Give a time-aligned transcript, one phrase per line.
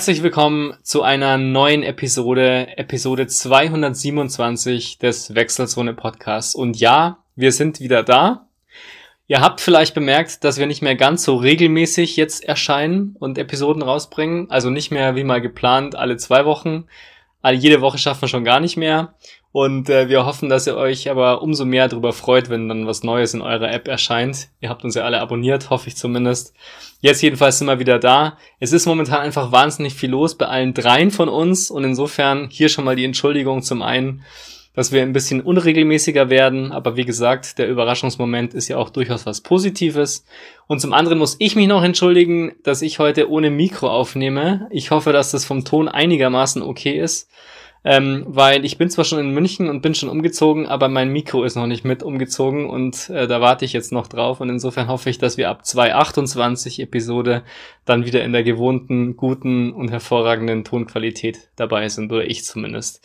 [0.00, 6.54] Herzlich willkommen zu einer neuen Episode, Episode 227 des Wechselzone Podcasts.
[6.54, 8.46] Und ja, wir sind wieder da.
[9.26, 13.82] Ihr habt vielleicht bemerkt, dass wir nicht mehr ganz so regelmäßig jetzt erscheinen und Episoden
[13.82, 14.50] rausbringen.
[14.50, 16.86] Also nicht mehr wie mal geplant alle zwei Wochen.
[17.52, 19.12] Jede Woche schaffen wir schon gar nicht mehr.
[19.52, 23.02] Und äh, wir hoffen, dass ihr euch aber umso mehr darüber freut, wenn dann was
[23.02, 24.48] Neues in eurer App erscheint.
[24.60, 26.54] Ihr habt uns ja alle abonniert, hoffe ich zumindest.
[27.00, 28.38] Jetzt jedenfalls sind wir wieder da.
[28.60, 32.68] Es ist momentan einfach wahnsinnig viel los bei allen dreien von uns und insofern hier
[32.68, 34.22] schon mal die Entschuldigung zum einen,
[34.74, 39.26] dass wir ein bisschen unregelmäßiger werden, aber wie gesagt, der Überraschungsmoment ist ja auch durchaus
[39.26, 40.24] was Positives.
[40.68, 44.68] Und zum anderen muss ich mich noch entschuldigen, dass ich heute ohne Mikro aufnehme.
[44.70, 47.28] Ich hoffe, dass das vom Ton einigermaßen okay ist.
[47.82, 51.44] Ähm, weil ich bin zwar schon in München und bin schon umgezogen, aber mein Mikro
[51.44, 54.88] ist noch nicht mit umgezogen und äh, da warte ich jetzt noch drauf und insofern
[54.88, 57.42] hoffe ich, dass wir ab 228 Episode
[57.86, 63.02] dann wieder in der gewohnten, guten und hervorragenden Tonqualität dabei sind, oder ich zumindest.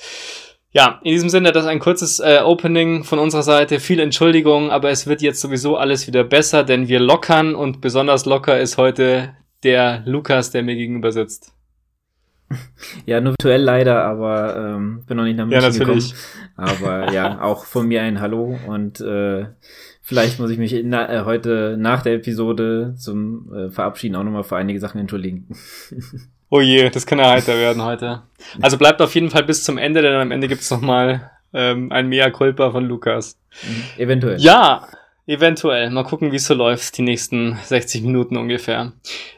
[0.72, 3.80] Ja, in diesem Sinne, das ist ein kurzes äh, Opening von unserer Seite.
[3.80, 8.26] Viel Entschuldigung, aber es wird jetzt sowieso alles wieder besser, denn wir lockern und besonders
[8.26, 11.54] locker ist heute der Lukas, der mir gegenüber sitzt.
[13.06, 16.12] Ja, nur virtuell leider, aber ähm, bin noch nicht nach München ja, natürlich.
[16.12, 16.40] gekommen.
[16.56, 19.46] Aber ja, auch von mir ein Hallo und äh,
[20.02, 24.44] vielleicht muss ich mich na, äh, heute nach der Episode zum äh, Verabschieden auch nochmal
[24.44, 25.48] für einige Sachen entschuldigen.
[26.52, 28.22] Oh je, das kann ja heiter werden heute.
[28.62, 32.08] Also bleibt auf jeden Fall bis zum Ende, denn am Ende gibt's nochmal ähm, ein
[32.08, 33.36] Mea Culpa von Lukas.
[33.64, 34.40] Mhm, eventuell.
[34.40, 34.88] Ja,
[35.28, 35.90] eventuell.
[35.90, 38.94] Mal gucken, wie es so läuft, die nächsten 60 Minuten ungefähr.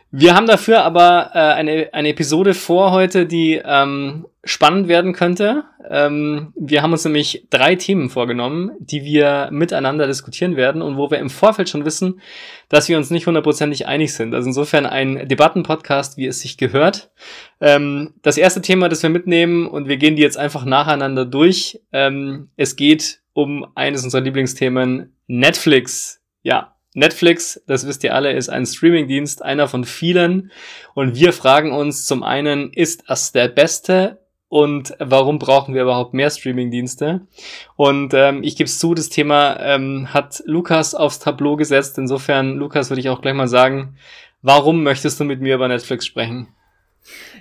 [0.10, 5.66] Wir haben dafür aber äh, eine, eine Episode vor heute, die ähm, spannend werden könnte.
[5.90, 11.12] Ähm, wir haben uns nämlich drei Themen vorgenommen, die wir miteinander diskutieren werden und wo
[11.12, 12.22] wir im Vorfeld schon wissen,
[12.70, 14.34] dass wir uns nicht hundertprozentig einig sind.
[14.34, 17.12] Also insofern ein Debattenpodcast, wie es sich gehört.
[17.60, 21.82] Ähm, das erste Thema, das wir mitnehmen und wir gehen die jetzt einfach nacheinander durch.
[21.92, 26.24] Ähm, es geht um eines unserer Lieblingsthemen, Netflix.
[26.42, 30.52] Ja, Netflix, das wisst ihr alle, ist ein Streamingdienst, einer von vielen.
[30.96, 34.26] Und wir fragen uns zum einen, ist das der beste?
[34.50, 37.28] Und warum brauchen wir überhaupt mehr Streamingdienste?
[37.76, 42.00] Und ähm, ich gebe es zu, das Thema ähm, hat Lukas aufs Tableau gesetzt.
[42.00, 43.98] Insofern, Lukas, würde ich auch gleich mal sagen,
[44.42, 46.48] warum möchtest du mit mir über Netflix sprechen?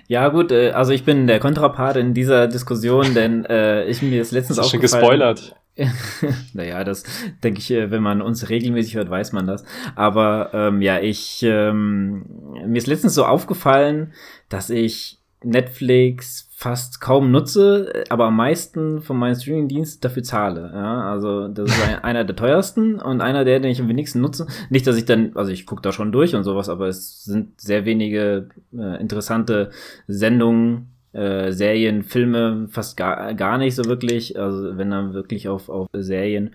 [0.05, 4.21] Ja, gut, äh, also ich bin der Kontrapart in dieser Diskussion, denn äh, ich mir
[4.21, 5.55] ist letztens auch schon gespoilert.
[6.53, 7.03] naja, das
[7.43, 9.63] denke ich, äh, wenn man uns regelmäßig hört, weiß man das.
[9.95, 12.25] Aber ähm, ja, ich ähm,
[12.65, 14.13] mir ist letztens so aufgefallen,
[14.49, 20.71] dass ich Netflix fast kaum nutze, aber am meisten von meinen Streaming-Diensten dafür zahle.
[20.73, 24.47] Ja, also das ist einer der teuersten und einer der, den ich am wenigsten nutze.
[24.71, 27.61] Nicht, dass ich dann, also ich gucke da schon durch und sowas, aber es sind
[27.61, 29.69] sehr wenige äh, interessante
[30.07, 35.69] Sendungen äh, Serien, Filme fast gar, gar nicht so wirklich, also wenn dann wirklich auf,
[35.69, 36.51] auf Serien,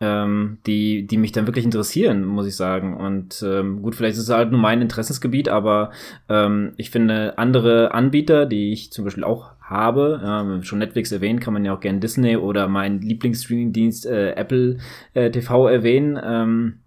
[0.00, 2.96] ähm, die, die mich dann wirklich interessieren, muss ich sagen.
[2.96, 5.90] Und ähm, gut, vielleicht ist es halt nur mein Interessensgebiet, aber
[6.28, 11.40] ähm, ich finde andere Anbieter, die ich zum Beispiel auch habe, ja, schon Netflix erwähnt,
[11.40, 14.78] kann man ja auch gerne Disney oder meinen Lieblingsstreamingdienst äh, Apple
[15.14, 16.18] äh, TV erwähnen.
[16.22, 16.78] Ähm,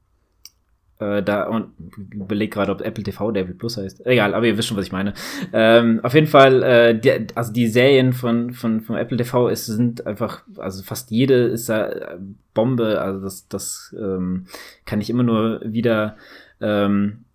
[1.01, 1.72] äh, da und
[2.13, 4.06] überleg gerade, ob Apple TV der Apple Plus heißt.
[4.06, 5.13] Egal, aber ihr wisst schon, was ich meine.
[5.51, 9.66] Ähm, auf jeden Fall, äh, die, also die Serien von, von, von Apple TV ist,
[9.66, 12.17] sind einfach, also fast jede ist da äh,
[12.53, 13.01] Bombe.
[13.01, 14.45] Also das, das ähm,
[14.85, 16.17] kann ich immer nur wieder
[16.62, 17.25] ähm,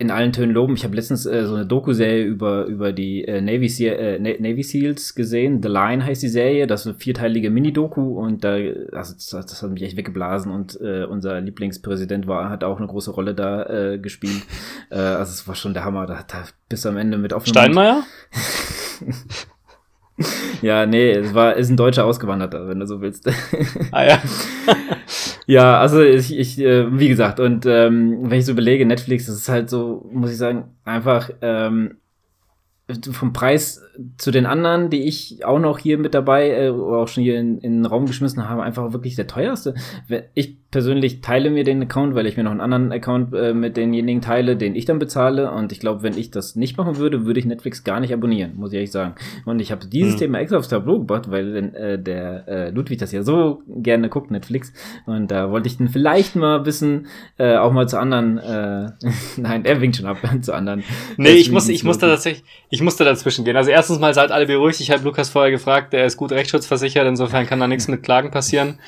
[0.00, 0.74] in allen Tönen loben.
[0.74, 4.62] Ich habe letztens äh, so eine Doku-Serie über, über die äh, Navy, Seal, äh, Navy
[4.62, 5.60] Seals gesehen.
[5.60, 6.68] The Line heißt die Serie.
[6.68, 8.52] Das ist eine vierteilige Mini-Doku und da,
[8.92, 12.86] also das, das, hat mich echt weggeblasen und äh, unser Lieblingspräsident war, hat auch eine
[12.86, 14.42] große Rolle da äh, gespielt.
[14.90, 16.06] äh, also es war schon der Hammer.
[16.06, 18.04] Da, da bis am Ende mit offenem Steinmeier?
[20.62, 23.28] ja, nee, es war, ist ein Deutscher Ausgewanderter, wenn du so willst.
[23.90, 24.22] ah ja.
[25.48, 29.36] ja, also ich, ich äh, wie gesagt, und ähm, wenn ich so überlege, Netflix, das
[29.36, 31.96] ist halt so, muss ich sagen, einfach ähm,
[33.12, 33.82] vom Preis
[34.16, 37.38] zu den anderen, die ich auch noch hier mit dabei äh, oder auch schon hier
[37.38, 39.74] in, in den Raum geschmissen habe, einfach wirklich der teuerste.
[40.34, 43.76] Ich persönlich teile mir den Account, weil ich mir noch einen anderen Account äh, mit
[43.76, 45.50] denjenigen teile, den ich dann bezahle.
[45.50, 48.52] Und ich glaube, wenn ich das nicht machen würde, würde ich Netflix gar nicht abonnieren,
[48.56, 49.14] muss ich ehrlich sagen.
[49.46, 50.18] Und ich habe dieses mhm.
[50.18, 54.30] Thema extra aufs Tableau gebracht, weil äh, der äh, Ludwig das ja so gerne guckt,
[54.30, 54.72] Netflix.
[55.06, 57.06] Und da wollte ich dann vielleicht mal bisschen
[57.38, 58.90] äh, auch mal zu anderen, äh,
[59.38, 60.84] nein, er winkt schon ab, zu anderen.
[61.16, 63.56] Nee, ich muss, ich muss da tatsächlich, ich musste dazwischen gehen.
[63.56, 64.80] Also erstens mal seid alle beruhigt.
[64.80, 68.30] Ich habe Lukas vorher gefragt, der ist gut rechtsschutzversichert, insofern kann da nichts mit Klagen
[68.30, 68.78] passieren.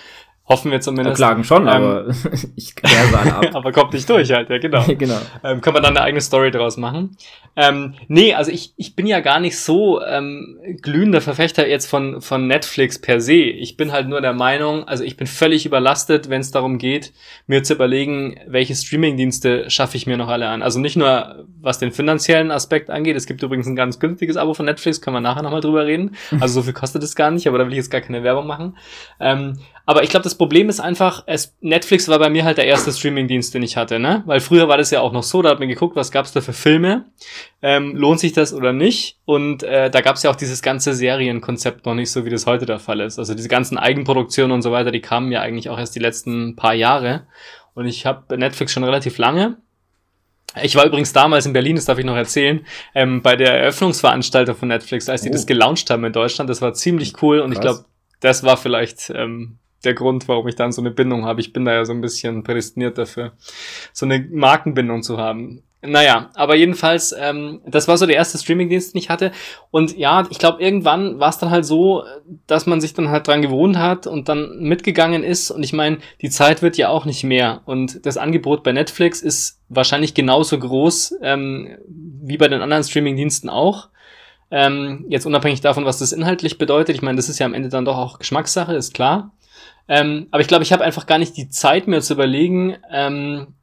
[0.51, 1.17] Hoffen wir zumindest.
[1.17, 2.07] Klagen schon, ähm, aber
[2.57, 3.47] ich kläre alle ab.
[3.55, 4.85] aber kommt nicht durch halt, ja, genau.
[4.99, 5.19] genau.
[5.45, 7.17] Ähm, kann man dann eine eigene Story draus machen.
[7.55, 12.21] Ähm, nee, also ich, ich bin ja gar nicht so ähm, glühender Verfechter jetzt von,
[12.21, 13.35] von Netflix per se.
[13.35, 17.13] Ich bin halt nur der Meinung, also ich bin völlig überlastet, wenn es darum geht,
[17.47, 20.63] mir zu überlegen, welche Streamingdienste schaffe ich mir noch alle an.
[20.63, 23.17] Also nicht nur, was den finanziellen Aspekt angeht.
[23.17, 26.17] Es gibt übrigens ein ganz günstiges Abo von Netflix, können wir nachher nochmal drüber reden.
[26.41, 28.49] Also so viel kostet es gar nicht, aber da will ich jetzt gar keine Werbung
[28.49, 28.77] machen.
[29.21, 29.59] Ähm,
[29.91, 32.93] aber ich glaube, das Problem ist einfach, es, Netflix war bei mir halt der erste
[32.93, 34.23] Streamingdienst, den ich hatte, ne?
[34.25, 36.41] Weil früher war das ja auch noch so, da hat man geguckt, was gab's da
[36.41, 37.07] für Filme,
[37.61, 39.19] ähm, lohnt sich das oder nicht?
[39.25, 42.67] Und äh, da gab's ja auch dieses ganze Serienkonzept noch nicht so, wie das heute
[42.67, 43.19] der Fall ist.
[43.19, 46.55] Also diese ganzen Eigenproduktionen und so weiter, die kamen ja eigentlich auch erst die letzten
[46.55, 47.27] paar Jahre.
[47.75, 49.57] Und ich habe Netflix schon relativ lange.
[50.63, 52.65] Ich war übrigens damals in Berlin, das darf ich noch erzählen,
[52.95, 55.33] ähm, bei der Eröffnungsveranstaltung von Netflix, als die oh.
[55.33, 56.49] das gelauncht haben in Deutschland.
[56.49, 57.59] Das war ziemlich cool und Krass.
[57.59, 57.85] ich glaube,
[58.21, 61.41] das war vielleicht ähm, der Grund, warum ich dann so eine Bindung habe.
[61.41, 63.33] Ich bin da ja so ein bisschen prädestiniert dafür,
[63.93, 65.63] so eine Markenbindung zu haben.
[65.83, 69.33] Naja, aber jedenfalls, ähm, das war so der erste Streamingdienst, den ich hatte.
[69.71, 72.05] Und ja, ich glaube, irgendwann war es dann halt so,
[72.47, 75.51] dass man sich dann halt dran gewohnt hat und dann mitgegangen ist.
[75.51, 77.63] Und ich meine, die Zeit wird ja auch nicht mehr.
[77.65, 83.49] Und das Angebot bei Netflix ist wahrscheinlich genauso groß ähm, wie bei den anderen Streamingdiensten
[83.49, 83.89] auch.
[84.51, 86.95] Ähm, jetzt unabhängig davon, was das inhaltlich bedeutet.
[86.95, 89.33] Ich meine, das ist ja am Ende dann doch auch Geschmackssache, ist klar.
[89.91, 93.55] Ähm, aber ich glaube, ich habe einfach gar nicht die Zeit, mir zu überlegen, ähm,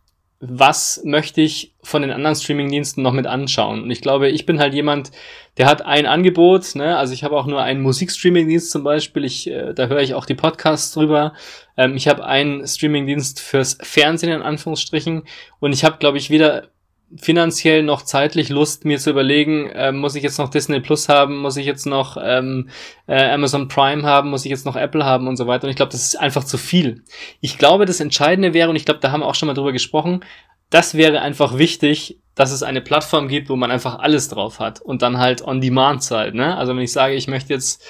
[0.41, 3.81] was möchte ich von den anderen Streamingdiensten noch mit anschauen.
[3.81, 5.11] Und ich glaube, ich bin halt jemand,
[5.57, 6.97] der hat ein Angebot, ne?
[6.97, 10.25] also ich habe auch nur einen Musikstreamingdienst zum Beispiel, ich, äh, da höre ich auch
[10.25, 11.33] die Podcasts drüber.
[11.77, 15.23] Ähm, ich habe einen Streamingdienst fürs Fernsehen in Anführungsstrichen
[15.59, 16.67] und ich habe, glaube ich, weder
[17.15, 21.37] finanziell noch zeitlich Lust, mir zu überlegen, äh, muss ich jetzt noch Disney Plus haben,
[21.37, 22.69] muss ich jetzt noch ähm,
[23.07, 25.65] äh, Amazon Prime haben, muss ich jetzt noch Apple haben und so weiter.
[25.65, 27.03] Und ich glaube, das ist einfach zu viel.
[27.39, 29.71] Ich glaube, das Entscheidende wäre, und ich glaube, da haben wir auch schon mal drüber
[29.71, 30.25] gesprochen,
[30.69, 34.81] das wäre einfach wichtig, dass es eine Plattform gibt, wo man einfach alles drauf hat
[34.81, 36.35] und dann halt on demand Zeit.
[36.35, 36.55] Ne?
[36.57, 37.83] Also wenn ich sage, ich möchte jetzt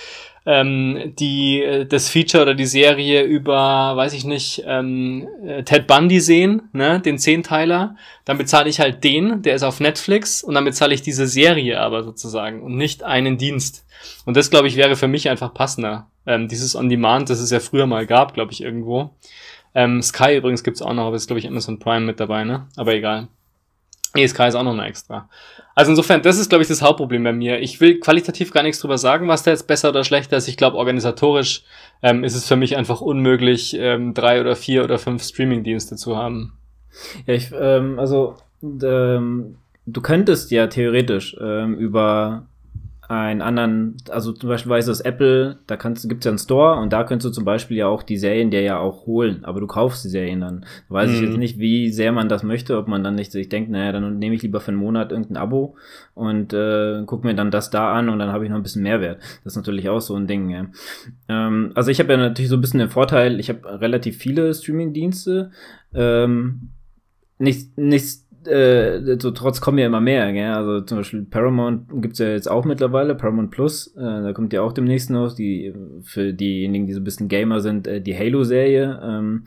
[0.47, 5.88] ähm, die äh, das Feature oder die Serie über, weiß ich nicht, ähm, äh, Ted
[5.88, 10.55] Bundy sehen, ne, den Zehnteiler, dann bezahle ich halt den, der ist auf Netflix und
[10.55, 13.85] dann bezahle ich diese Serie aber sozusagen und nicht einen Dienst.
[14.25, 16.09] Und das, glaube ich, wäre für mich einfach passender.
[16.25, 19.17] Ähm, dieses On-Demand, das es ja früher mal gab, glaube ich, irgendwo.
[19.75, 22.67] Ähm, Sky übrigens gibt's auch noch, aber ist, glaube ich, Amazon Prime mit dabei, ne?
[22.77, 23.27] Aber egal.
[24.15, 25.30] ESK ist auch noch eine extra.
[25.75, 27.59] Also insofern, das ist, glaube ich, das Hauptproblem bei mir.
[27.59, 30.48] Ich will qualitativ gar nichts drüber sagen, was da jetzt besser oder schlechter ist.
[30.48, 31.63] Ich glaube, organisatorisch
[32.01, 36.18] ähm, ist es für mich einfach unmöglich, ähm, drei oder vier oder fünf Streaming-Dienste zu
[36.18, 36.54] haben.
[37.25, 42.48] Ja, ich, ähm, also ähm, du könntest ja theoretisch ähm, über
[43.09, 46.92] einen anderen, also zum Beispiel weiß das Apple, da kannst, gibt's ja einen Store und
[46.92, 49.68] da kannst du zum Beispiel ja auch die Serien der ja auch holen, aber du
[49.68, 50.65] kaufst die Serien dann.
[50.89, 51.15] Da weiß mhm.
[51.15, 53.94] ich jetzt nicht, wie sehr man das möchte, ob man dann nicht sich denkt, naja,
[53.94, 55.75] dann nehme ich lieber für einen Monat irgendein Abo
[56.15, 58.83] und äh, guck mir dann das da an und dann habe ich noch ein bisschen
[58.83, 59.21] Mehrwert.
[59.44, 60.65] Das ist natürlich auch so ein Ding, ja.
[61.30, 64.54] Ähm, also ich habe ja natürlich so ein bisschen den Vorteil, ich habe relativ viele
[64.54, 65.52] Streaming-Dienste,
[65.94, 66.71] ähm,
[67.40, 70.51] nicht, nicht äh, so trotz kommen ja immer mehr, gell?
[70.51, 74.61] Also zum Beispiel Paramount gibt's ja jetzt auch mittlerweile, Paramount Plus, äh, da kommt ja
[74.61, 75.73] auch demnächst noch, die
[76.04, 78.99] für diejenigen, die so ein bisschen Gamer sind, äh, die Halo-Serie.
[79.04, 79.44] Ähm,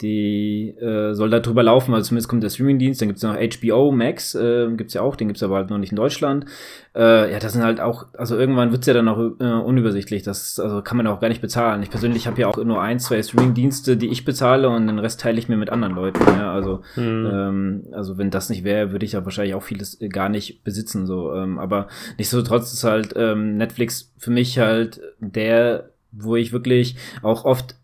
[0.00, 3.92] die äh, soll da drüber laufen, also zumindest kommt der Streamingdienst, dann gibt's noch HBO
[3.92, 6.46] Max, äh, gibt's ja auch, den gibt's aber halt noch nicht in Deutschland.
[6.94, 10.58] Äh, ja, das sind halt auch, also irgendwann wird's ja dann auch äh, unübersichtlich, das
[10.58, 11.82] also kann man auch gar nicht bezahlen.
[11.82, 15.20] Ich persönlich habe ja auch nur ein, zwei Streamingdienste, die ich bezahle und den Rest
[15.20, 16.20] teile ich mir mit anderen Leuten.
[16.26, 17.30] Ja, also, mhm.
[17.32, 21.06] ähm, also wenn das nicht wäre, würde ich ja wahrscheinlich auch vieles gar nicht besitzen,
[21.06, 21.34] so.
[21.34, 21.88] Ähm, aber
[22.18, 27.76] nichtsdestotrotz ist halt ähm, Netflix für mich halt der, wo ich wirklich auch oft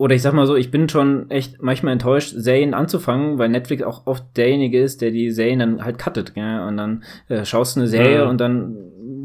[0.00, 3.82] oder ich sag mal so, ich bin schon echt manchmal enttäuscht, Serien anzufangen, weil Netflix
[3.82, 6.60] auch oft derjenige ist, der die Serien dann halt cuttet, gell?
[6.60, 8.30] Und dann äh, schaust du eine Serie mhm.
[8.30, 8.76] und dann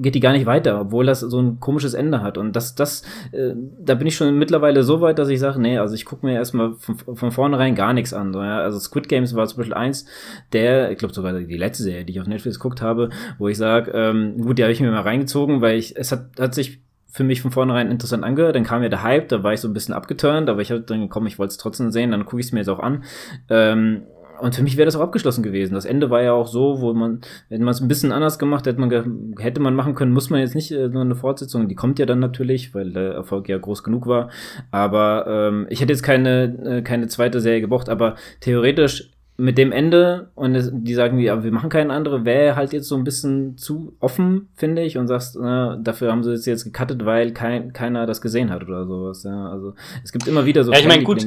[0.02, 2.38] geht die gar nicht weiter, obwohl das so ein komisches Ende hat.
[2.38, 5.78] Und das, das, äh, da bin ich schon mittlerweile so weit, dass ich sage, nee,
[5.78, 8.34] also ich gucke mir erstmal von, von vornherein gar nichts an.
[8.34, 8.60] So, ja?
[8.60, 10.06] Also Squid Games war zum Beispiel eins
[10.52, 13.58] der, ich glaube sogar die letzte Serie, die ich auf Netflix geguckt habe, wo ich
[13.58, 16.82] sage, ähm, gut, die habe ich mir mal reingezogen, weil ich, es hat, hat sich
[17.16, 18.58] für mich von vornherein interessant angehört.
[18.58, 20.82] Dann kam ja der Hype, da war ich so ein bisschen abgeturnt, aber ich habe
[20.82, 23.06] dann gekommen, ich wollte es trotzdem sehen, dann gucke ich es mir jetzt auch an.
[23.50, 24.02] Ähm,
[24.42, 25.76] und für mich wäre das auch abgeschlossen gewesen.
[25.76, 28.68] Das Ende war ja auch so, wo man, wenn man es ein bisschen anders gemacht
[28.68, 31.70] hätte, man hätte man machen können, muss man jetzt nicht äh, nur eine Fortsetzung.
[31.70, 34.30] Die kommt ja dann natürlich, weil der Erfolg ja groß genug war.
[34.72, 37.88] Aber ähm, ich hätte jetzt keine äh, keine zweite Serie gebraucht.
[37.88, 42.56] Aber theoretisch mit dem Ende und es, die sagen, ja, wir machen keinen andere, wäre
[42.56, 46.32] halt jetzt so ein bisschen zu offen, finde ich, und sagst, äh, dafür haben sie
[46.32, 49.24] es jetzt gecuttet, weil kein, keiner das gesehen hat oder sowas.
[49.24, 49.74] Ja, also
[50.04, 51.26] es gibt immer wieder so ja, ich mein, gut,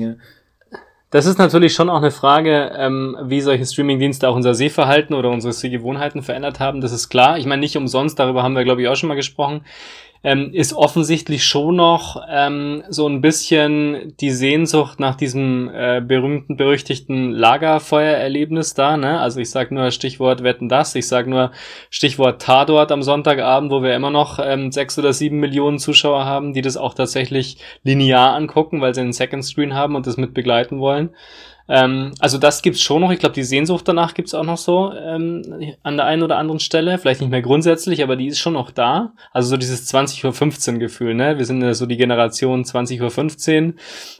[1.11, 5.31] das ist natürlich schon auch eine Frage, ähm, wie solche Streamingdienste auch unser Sehverhalten oder
[5.31, 6.83] unsere Sehgewohnheiten verändert haben.
[6.83, 7.39] Das ist klar.
[7.39, 9.63] Ich meine, nicht umsonst, darüber haben wir, glaube ich, auch schon mal gesprochen
[10.25, 16.57] ähm, ist offensichtlich schon noch ähm, so ein bisschen die Sehnsucht nach diesem äh, berühmten,
[16.57, 18.97] berüchtigten Lagerfeuererlebnis da.
[18.97, 19.21] Ne?
[19.21, 21.53] Also ich sage nur Stichwort Wetten das, ich sage nur
[21.91, 26.53] Stichwort Tatort am Sonntagabend, wo wir immer noch ähm, sechs oder sieben Millionen Zuschauer haben,
[26.53, 30.35] die das auch tatsächlich linear angucken, weil sie einen Second Screen haben und das mit
[30.35, 31.11] begleiten wollen.
[31.69, 33.11] Ähm, also das gibt's schon noch.
[33.11, 35.43] Ich glaube, die Sehnsucht danach gibt's auch noch so ähm,
[35.83, 36.99] an der einen oder anderen Stelle.
[36.99, 39.13] Vielleicht nicht mehr grundsätzlich, aber die ist schon noch da.
[39.33, 41.37] Also so dieses 20.15 Uhr Gefühl, ne?
[41.37, 43.75] Wir sind ja so die Generation 20.15 Uhr.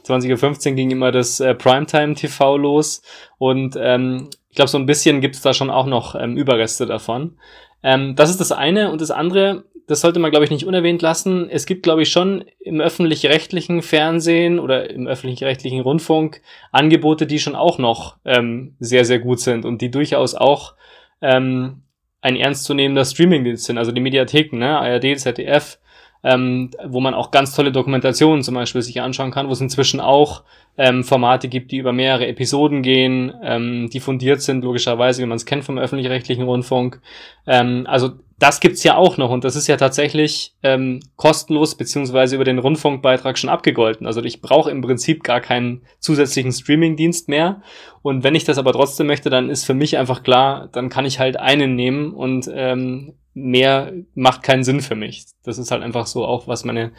[0.05, 3.01] 20.15 Uhr ging immer das äh, Primetime TV los.
[3.39, 7.37] Und ähm, ich glaube, so ein bisschen gibt's da schon auch noch ähm, Überreste davon.
[7.81, 8.91] Ähm, das ist das eine.
[8.91, 11.49] Und das andere, das sollte man, glaube ich, nicht unerwähnt lassen.
[11.49, 16.41] Es gibt, glaube ich, schon im öffentlich-rechtlichen Fernsehen oder im öffentlich-rechtlichen Rundfunk
[16.71, 20.75] Angebote, die schon auch noch ähm, sehr, sehr gut sind und die durchaus auch
[21.23, 21.81] ähm,
[22.21, 24.77] ein ernstzunehmender Streamingdienst sind, also die Mediatheken, ne?
[24.77, 25.79] ARD, ZDF,
[26.23, 29.99] ähm, wo man auch ganz tolle Dokumentationen zum Beispiel sich anschauen kann, wo es inzwischen
[30.01, 30.43] auch
[30.77, 35.37] ähm, Formate gibt, die über mehrere Episoden gehen, ähm, die fundiert sind, logischerweise, wie man
[35.37, 37.01] es kennt vom öffentlich-rechtlichen Rundfunk.
[37.47, 42.35] Ähm, also das gibt's ja auch noch und das ist ja tatsächlich ähm, kostenlos beziehungsweise
[42.35, 44.07] über den Rundfunkbeitrag schon abgegolten.
[44.07, 47.61] Also ich brauche im Prinzip gar keinen zusätzlichen Streamingdienst mehr.
[48.01, 51.05] Und wenn ich das aber trotzdem möchte, dann ist für mich einfach klar, dann kann
[51.05, 55.25] ich halt einen nehmen und ähm, mehr macht keinen Sinn für mich.
[55.43, 56.93] Das ist halt einfach so auch, was meine,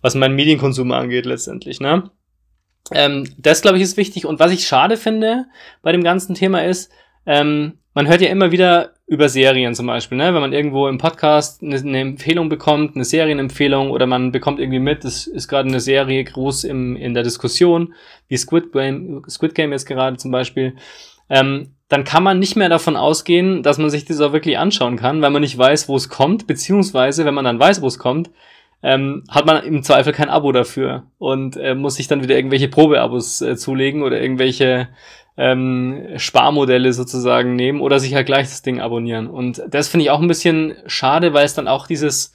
[0.00, 2.10] was meinen Medienkonsum angeht letztendlich, ne?
[2.92, 4.24] Ähm, das glaube ich ist wichtig.
[4.24, 5.46] Und was ich schade finde
[5.82, 6.90] bei dem ganzen Thema ist,
[7.26, 10.34] ähm, man hört ja immer wieder über Serien zum Beispiel, ne?
[10.34, 14.80] wenn man irgendwo im Podcast eine, eine Empfehlung bekommt, eine Serienempfehlung oder man bekommt irgendwie
[14.80, 17.94] mit, es ist gerade eine Serie groß im, in der Diskussion,
[18.26, 20.74] wie Squid Game, Squid Game jetzt gerade zum Beispiel,
[21.30, 24.96] ähm, dann kann man nicht mehr davon ausgehen, dass man sich das auch wirklich anschauen
[24.96, 28.00] kann, weil man nicht weiß, wo es kommt, beziehungsweise wenn man dann weiß, wo es
[28.00, 28.30] kommt,
[28.82, 32.68] ähm, hat man im Zweifel kein Abo dafür und äh, muss sich dann wieder irgendwelche
[32.68, 34.88] Probeabos äh, zulegen oder irgendwelche
[35.36, 39.26] ähm, Sparmodelle sozusagen nehmen oder sich halt gleich das Ding abonnieren.
[39.26, 42.32] Und das finde ich auch ein bisschen schade, weil es dann auch dieses,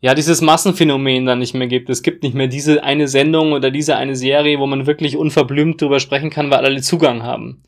[0.00, 1.90] ja, dieses Massenphänomen dann nicht mehr gibt.
[1.90, 5.80] Es gibt nicht mehr diese eine Sendung oder diese eine Serie, wo man wirklich unverblümt
[5.80, 7.62] drüber sprechen kann, weil alle Zugang haben.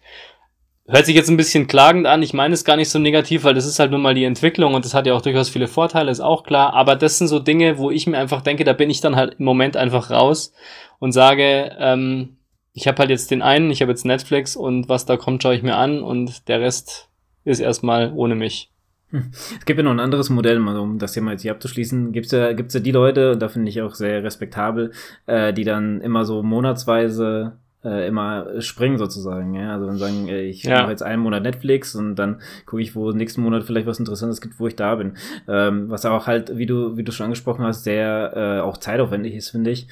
[0.89, 3.55] Hört sich jetzt ein bisschen klagend an, ich meine es gar nicht so negativ, weil
[3.55, 6.11] das ist halt nun mal die Entwicklung und das hat ja auch durchaus viele Vorteile,
[6.11, 8.91] ist auch klar, aber das sind so Dinge, wo ich mir einfach denke, da bin
[8.91, 10.53] ich dann halt im Moment einfach raus
[10.99, 12.37] und sage, ähm,
[12.75, 15.55] ich habe halt jetzt den einen, ich habe jetzt Netflix und was da kommt, schaue
[15.55, 17.09] ich mir an und der Rest
[17.45, 18.71] ist erstmal ohne mich.
[19.11, 19.31] Hm.
[19.33, 22.13] Es gibt ja noch ein anderes Modell, um das Thema jetzt hier abzuschließen.
[22.13, 24.93] Gibt es ja, gibt's ja die Leute, da finde ich auch sehr respektabel,
[25.27, 29.55] äh, die dann immer so monatsweise äh, immer springen sozusagen.
[29.55, 29.75] Ja?
[29.75, 30.81] Also dann sagen, äh, ich ja.
[30.81, 34.41] mache jetzt einen Monat Netflix und dann gucke ich, wo nächsten Monat vielleicht was Interessantes
[34.41, 35.19] gibt, wo ich da bin.
[35.47, 39.35] Ähm, was auch halt, wie du, wie du schon angesprochen hast, sehr äh, auch zeitaufwendig
[39.35, 39.89] ist, finde ich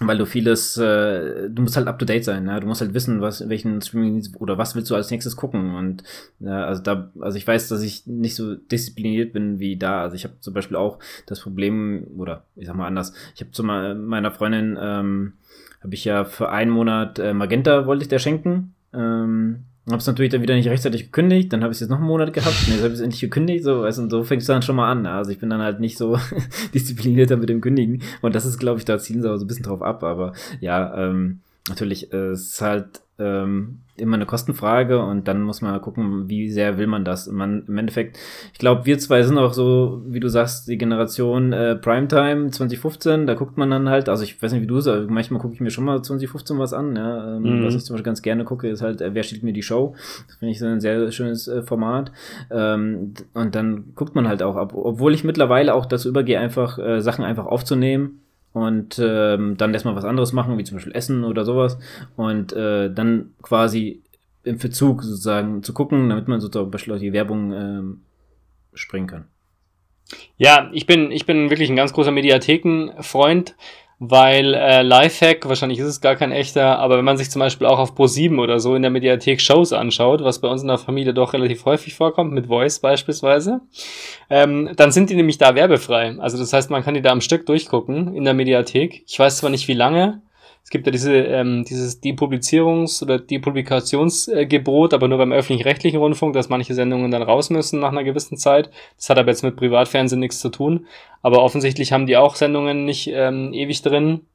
[0.00, 2.60] weil du vieles, äh, du musst halt up to date sein, ne?
[2.60, 5.74] Du musst halt wissen, was, welchen Streaming oder was willst du als nächstes gucken.
[5.74, 6.04] Und
[6.40, 10.02] ja, also da, also ich weiß, dass ich nicht so diszipliniert bin wie da.
[10.02, 13.50] Also ich habe zum Beispiel auch das Problem, oder ich sag mal anders, ich habe
[13.50, 15.32] zu meiner Freundin, ähm,
[15.82, 18.74] habe ich ja für einen Monat äh, Magenta wollte ich der schenken.
[18.92, 21.98] Ähm, habe es natürlich dann wieder nicht rechtzeitig gekündigt, dann habe ich es jetzt noch
[21.98, 24.48] einen Monat gehabt, nee, jetzt habe ich es endlich gekündigt, so, weißt, und so fängst
[24.48, 25.06] du dann schon mal an.
[25.06, 26.18] Also ich bin dann halt nicht so
[26.74, 28.02] disziplinierter mit dem Kündigen.
[28.20, 30.02] Und das ist, glaube ich, da zielen sie auch so ein bisschen drauf ab.
[30.02, 35.60] Aber ja, ähm, natürlich, äh, es ist halt ähm, immer eine Kostenfrage und dann muss
[35.60, 37.26] man gucken, wie sehr will man das.
[37.26, 38.16] Man, Im Endeffekt,
[38.52, 43.26] ich glaube, wir zwei sind auch so, wie du sagst, die Generation äh, Primetime 2015,
[43.26, 45.60] da guckt man dann halt, also ich weiß nicht, wie du sagst, manchmal gucke ich
[45.60, 46.94] mir schon mal 2015 was an.
[46.94, 47.36] Ja?
[47.36, 47.64] Ähm, mhm.
[47.64, 49.96] Was ich zum Beispiel ganz gerne gucke, ist halt, äh, wer steht mir die Show?
[50.28, 52.12] Das finde ich so ein sehr schönes äh, Format.
[52.50, 56.78] Ähm, und dann guckt man halt auch ab, obwohl ich mittlerweile auch dazu übergehe, einfach
[56.78, 58.20] äh, Sachen einfach aufzunehmen
[58.52, 61.78] und ähm, dann erstmal was anderes machen, wie zum Beispiel Essen oder sowas
[62.16, 64.02] und äh, dann quasi
[64.44, 68.00] im Verzug sozusagen zu gucken, damit man sozusagen beispielsweise die Werbung ähm,
[68.72, 69.24] springen kann.
[70.36, 73.56] Ja, ich bin, ich bin wirklich ein ganz großer Mediathekenfreund
[74.00, 77.66] weil äh, Lifehack, wahrscheinlich ist es gar kein echter, aber wenn man sich zum Beispiel
[77.66, 80.78] auch auf Pro7 oder so in der Mediathek Shows anschaut, was bei uns in der
[80.78, 83.60] Familie doch relativ häufig vorkommt, mit Voice beispielsweise,
[84.30, 86.16] ähm, dann sind die nämlich da werbefrei.
[86.18, 89.02] Also das heißt, man kann die da am Stück durchgucken in der Mediathek.
[89.06, 90.22] Ich weiß zwar nicht wie lange,
[90.64, 96.50] Es gibt ja diese, ähm, dieses Depublizierungs- oder Depublikationsgebot, aber nur beim öffentlich-rechtlichen Rundfunk, dass
[96.50, 98.70] manche Sendungen dann raus müssen nach einer gewissen Zeit.
[98.96, 100.86] Das hat aber jetzt mit Privatfernsehen nichts zu tun.
[101.22, 104.26] Aber offensichtlich haben die auch Sendungen nicht ähm, ewig drin.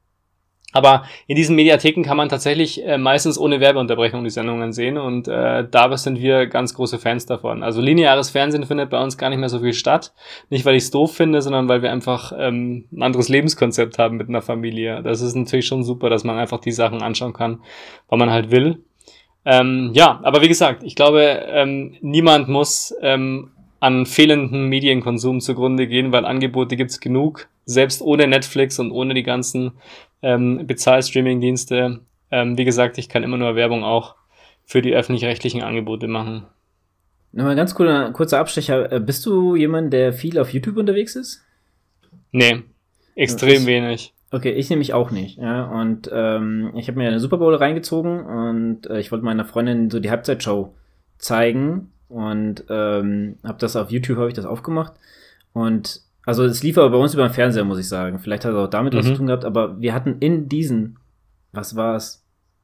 [0.74, 5.28] Aber in diesen Mediatheken kann man tatsächlich äh, meistens ohne Werbeunterbrechung die Sendungen sehen und
[5.28, 7.62] äh, da sind wir ganz große Fans davon.
[7.62, 10.12] Also lineares Fernsehen findet bei uns gar nicht mehr so viel statt.
[10.50, 14.16] Nicht, weil ich es doof finde, sondern weil wir einfach ähm, ein anderes Lebenskonzept haben
[14.16, 15.02] mit einer Familie.
[15.02, 17.60] Das ist natürlich schon super, dass man einfach die Sachen anschauen kann,
[18.08, 18.82] weil man halt will.
[19.44, 23.50] Ähm, ja, aber wie gesagt, ich glaube, ähm, niemand muss ähm,
[23.84, 29.22] an fehlenden Medienkonsum zugrunde gehen, weil Angebote gibt's genug, selbst ohne Netflix und ohne die
[29.22, 29.72] ganzen
[30.22, 32.00] ähm, Bezahl-Streaming-Dienste.
[32.30, 34.16] Ähm, wie gesagt, ich kann immer nur Werbung auch
[34.64, 36.46] für die öffentlich-rechtlichen Angebote machen.
[37.32, 38.92] Nochmal ganz kurzer, kurzer Abstecher.
[38.92, 41.44] Äh, bist du jemand, der viel auf YouTube unterwegs ist?
[42.32, 42.62] Nee,
[43.14, 44.14] extrem ich, wenig.
[44.30, 45.38] Okay, ich nämlich auch nicht.
[45.38, 49.44] Ja, und ähm, ich habe mir eine Super Bowl reingezogen und äh, ich wollte meiner
[49.44, 50.74] Freundin so die Halbzeitshow
[51.18, 54.94] zeigen und ähm, habe das auf YouTube habe ich das aufgemacht
[55.52, 58.18] und also es lief aber bei uns über den Fernseher, muss ich sagen.
[58.18, 58.98] Vielleicht hat es auch damit mhm.
[58.98, 60.98] was zu tun gehabt, aber wir hatten in diesen,
[61.52, 62.22] was war es,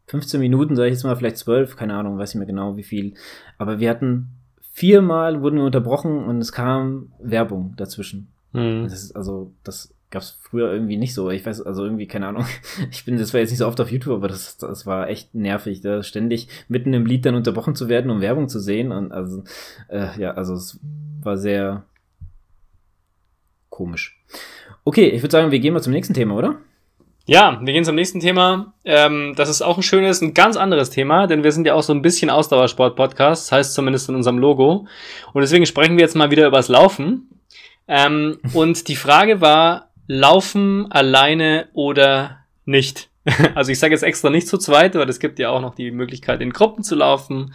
[0.08, 2.82] 15 Minuten, sage ich jetzt mal, vielleicht 12, keine Ahnung, weiß ich mehr genau, wie
[2.82, 3.14] viel.
[3.58, 4.30] Aber wir hatten
[4.72, 8.28] viermal wurden wir unterbrochen und es kam Werbung dazwischen.
[8.52, 8.84] Mhm.
[8.84, 11.30] Das ist, also, das gab es früher irgendwie nicht so.
[11.30, 12.44] Ich weiß, also irgendwie, keine Ahnung.
[12.90, 15.34] Ich bin, das war jetzt nicht so oft auf YouTube, aber das, das war echt
[15.34, 18.90] nervig, da ständig mitten im Lied dann unterbrochen zu werden, um Werbung zu sehen.
[18.90, 19.44] Und also,
[19.88, 20.80] äh, ja, also es
[21.22, 21.84] war sehr,
[23.70, 24.20] komisch.
[24.84, 26.56] Okay, ich würde sagen, wir gehen mal zum nächsten Thema, oder?
[27.26, 28.74] Ja, wir gehen zum nächsten Thema.
[28.84, 31.82] Ähm, das ist auch ein schönes, ein ganz anderes Thema, denn wir sind ja auch
[31.82, 34.86] so ein bisschen Ausdauersport-Podcast, heißt zumindest in unserem Logo.
[35.32, 37.28] Und deswegen sprechen wir jetzt mal wieder übers Laufen.
[37.86, 43.08] Ähm, und die Frage war, laufen alleine oder nicht?
[43.54, 45.90] Also ich sage jetzt extra nicht zu zweit, weil es gibt ja auch noch die
[45.90, 47.52] Möglichkeit, in Gruppen zu laufen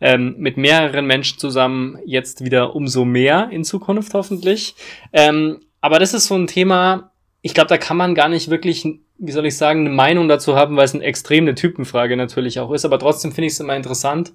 [0.00, 4.74] ähm, mit mehreren Menschen zusammen jetzt wieder umso mehr in Zukunft hoffentlich.
[5.12, 8.84] Ähm, aber das ist so ein Thema, ich glaube, da kann man gar nicht wirklich,
[9.18, 12.72] wie soll ich sagen, eine Meinung dazu haben, weil es eine extreme Typenfrage natürlich auch
[12.72, 12.84] ist.
[12.84, 14.32] Aber trotzdem finde ich es immer interessant,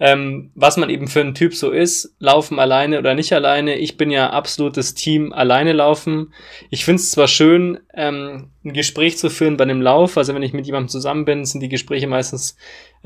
[0.00, 3.76] ähm, was man eben für ein Typ so ist, laufen alleine oder nicht alleine.
[3.76, 6.32] Ich bin ja absolutes Team alleine laufen.
[6.70, 10.42] Ich finde es zwar schön, ähm, ein Gespräch zu führen bei einem Lauf, also wenn
[10.42, 12.56] ich mit jemandem zusammen bin, sind die Gespräche meistens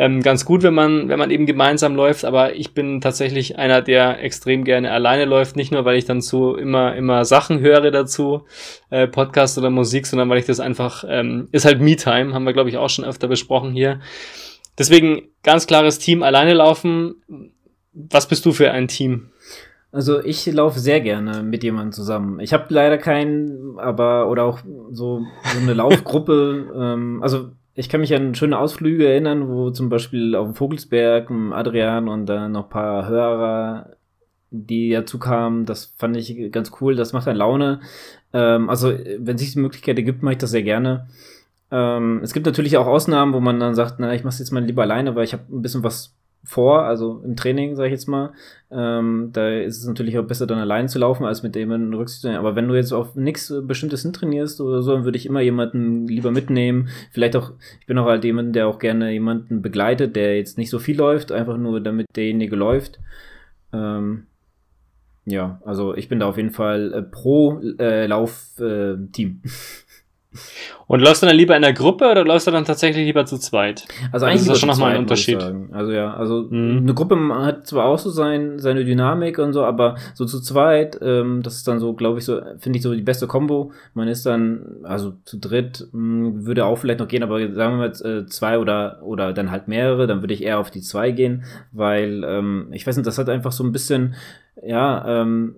[0.00, 3.82] ähm, ganz gut, wenn man, wenn man eben gemeinsam läuft, aber ich bin tatsächlich einer,
[3.82, 7.90] der extrem gerne alleine läuft, nicht nur, weil ich dann so immer, immer Sachen höre
[7.90, 8.46] dazu,
[8.88, 12.54] äh, Podcast oder Musik, sondern weil ich das einfach, ähm, ist halt Me-Time, haben wir,
[12.54, 14.00] glaube ich, auch schon öfter besprochen hier.
[14.78, 17.16] Deswegen ganz klares Team alleine laufen.
[17.92, 19.28] Was bist du für ein Team?
[19.92, 22.40] Also ich laufe sehr gerne mit jemandem zusammen.
[22.40, 24.60] Ich habe leider keinen, aber oder auch
[24.92, 25.20] so,
[25.52, 26.72] so eine Laufgruppe.
[26.74, 31.30] ähm, also ich kann mich an schöne Ausflüge erinnern, wo zum Beispiel auf dem Vogelsberg
[31.52, 33.96] Adrian und dann noch paar Hörer,
[34.50, 35.66] die dazu kamen.
[35.66, 36.96] Das fand ich ganz cool.
[36.96, 37.80] Das macht dann Laune.
[38.32, 41.06] Ähm, also wenn sich die Möglichkeit ergibt, mache ich das sehr gerne.
[41.70, 44.64] Ähm, es gibt natürlich auch Ausnahmen, wo man dann sagt, na, ich mache jetzt mal
[44.64, 48.08] lieber alleine, weil ich habe ein bisschen was vor, also im Training, sage ich jetzt
[48.08, 48.32] mal.
[48.70, 51.92] Ähm, da ist es natürlich auch besser, dann allein zu laufen, als mit dem in
[51.92, 52.38] Rücksicht zu nehmen.
[52.38, 56.06] Aber wenn du jetzt auf nichts Bestimmtes hintrainierst oder so, dann würde ich immer jemanden
[56.06, 56.88] lieber mitnehmen.
[57.10, 60.70] Vielleicht auch, ich bin auch halt jemand, der auch gerne jemanden begleitet, der jetzt nicht
[60.70, 63.00] so viel läuft, einfach nur damit derjenige läuft.
[63.72, 64.26] Ähm,
[65.26, 69.40] ja, also ich bin da auf jeden Fall äh, pro äh, Lauf-Team.
[69.44, 69.48] Äh,
[70.86, 73.38] Und läufst du dann lieber in der Gruppe oder läufst du dann tatsächlich lieber zu
[73.38, 73.86] zweit?
[74.12, 75.38] Also eigentlich ist das schon nochmal ein Unterschied.
[75.72, 76.78] Also ja, also mhm.
[76.82, 80.98] eine Gruppe hat zwar auch so sein, seine Dynamik und so, aber so zu zweit,
[81.02, 83.72] ähm, das ist dann so, glaube ich, so, finde ich so die beste Kombo.
[83.94, 87.78] Man ist dann, also zu dritt mh, hm, würde auch vielleicht noch gehen, aber sagen
[87.78, 90.80] wir jetzt äh, zwei oder, oder dann halt mehrere, dann würde ich eher auf die
[90.80, 94.14] zwei gehen, weil ähm, ich weiß nicht, das hat einfach so ein bisschen,
[94.62, 95.56] ja, ähm,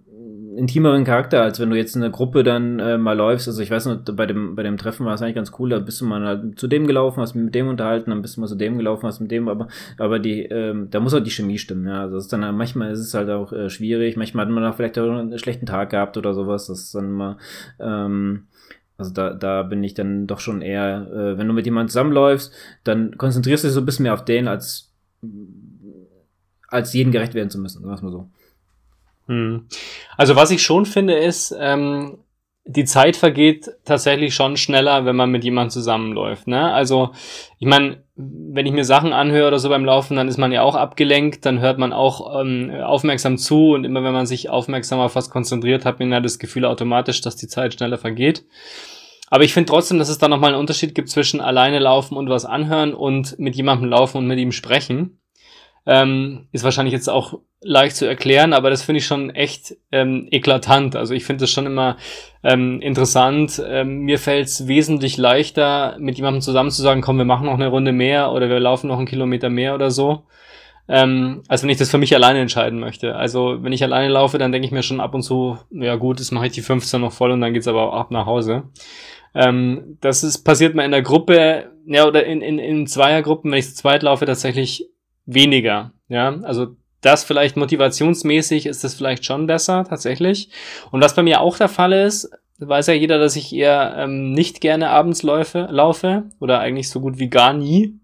[0.57, 3.49] intimeren Charakter, als wenn du jetzt in einer Gruppe dann äh, mal läufst.
[3.49, 5.79] Also ich weiß noch, bei dem, bei dem Treffen war es eigentlich ganz cool, da
[5.79, 8.47] bist du mal halt zu dem gelaufen, hast mit dem unterhalten, dann bist du mal
[8.47, 11.59] zu dem gelaufen, hast mit dem, aber, aber die, ähm, da muss auch die Chemie
[11.59, 12.03] stimmen, ja.
[12.03, 14.75] Also das ist dann, manchmal ist es halt auch äh, schwierig, manchmal hat man auch
[14.75, 17.39] vielleicht auch einen schlechten Tag gehabt oder sowas, das ist dann immer,
[17.81, 18.47] ähm,
[18.99, 22.53] also da, da bin ich dann doch schon eher, äh, wenn du mit jemandem zusammenläufst,
[22.85, 24.91] dann konzentrierst du dich so ein bisschen mehr auf den, als
[26.73, 28.31] als jeden gerecht werden zu müssen, sagen wir mal so.
[29.33, 29.67] Hm.
[30.19, 32.19] Also was ich schon finde ist, ähm,
[32.65, 36.47] die Zeit vergeht tatsächlich schon schneller, wenn man mit jemandem zusammenläuft.
[36.47, 36.73] Ne?
[36.73, 37.11] Also
[37.59, 40.63] ich meine, wenn ich mir Sachen anhöre oder so beim Laufen, dann ist man ja
[40.63, 45.01] auch abgelenkt, dann hört man auch ähm, aufmerksam zu und immer wenn man sich aufmerksam
[45.01, 48.45] auf was konzentriert, hat man ja das Gefühl automatisch, dass die Zeit schneller vergeht.
[49.29, 52.29] Aber ich finde trotzdem, dass es da nochmal einen Unterschied gibt zwischen alleine laufen und
[52.29, 55.22] was anhören und mit jemandem laufen und mit ihm sprechen.
[55.85, 60.29] Ähm, ist wahrscheinlich jetzt auch leicht zu erklären, aber das finde ich schon echt ähm,
[60.31, 60.97] eklatant.
[60.97, 61.97] Also ich finde es schon immer
[62.43, 63.63] ähm, interessant.
[63.65, 67.55] Ähm, mir fällt es wesentlich leichter, mit jemandem zusammen zu sagen, komm, wir machen noch
[67.55, 70.25] eine Runde mehr oder wir laufen noch einen Kilometer mehr oder so,
[70.89, 73.15] ähm, als wenn ich das für mich alleine entscheiden möchte.
[73.15, 76.19] Also wenn ich alleine laufe, dann denke ich mir schon ab und zu, ja gut,
[76.19, 78.65] das mache ich die 15 noch voll und dann geht's aber auch ab nach Hause.
[79.35, 83.59] Ähm, das ist passiert mal in der Gruppe, ja, oder in, in, in Zweiergruppen, wenn
[83.59, 84.92] ich zu zweit laufe, tatsächlich
[85.27, 85.93] weniger.
[86.09, 90.51] Ja, also das vielleicht motivationsmäßig ist das vielleicht schon besser, tatsächlich.
[90.91, 94.33] Und was bei mir auch der Fall ist, weiß ja jeder, dass ich eher ähm,
[94.33, 97.99] nicht gerne abends laufe, laufe oder eigentlich so gut wie gar nie.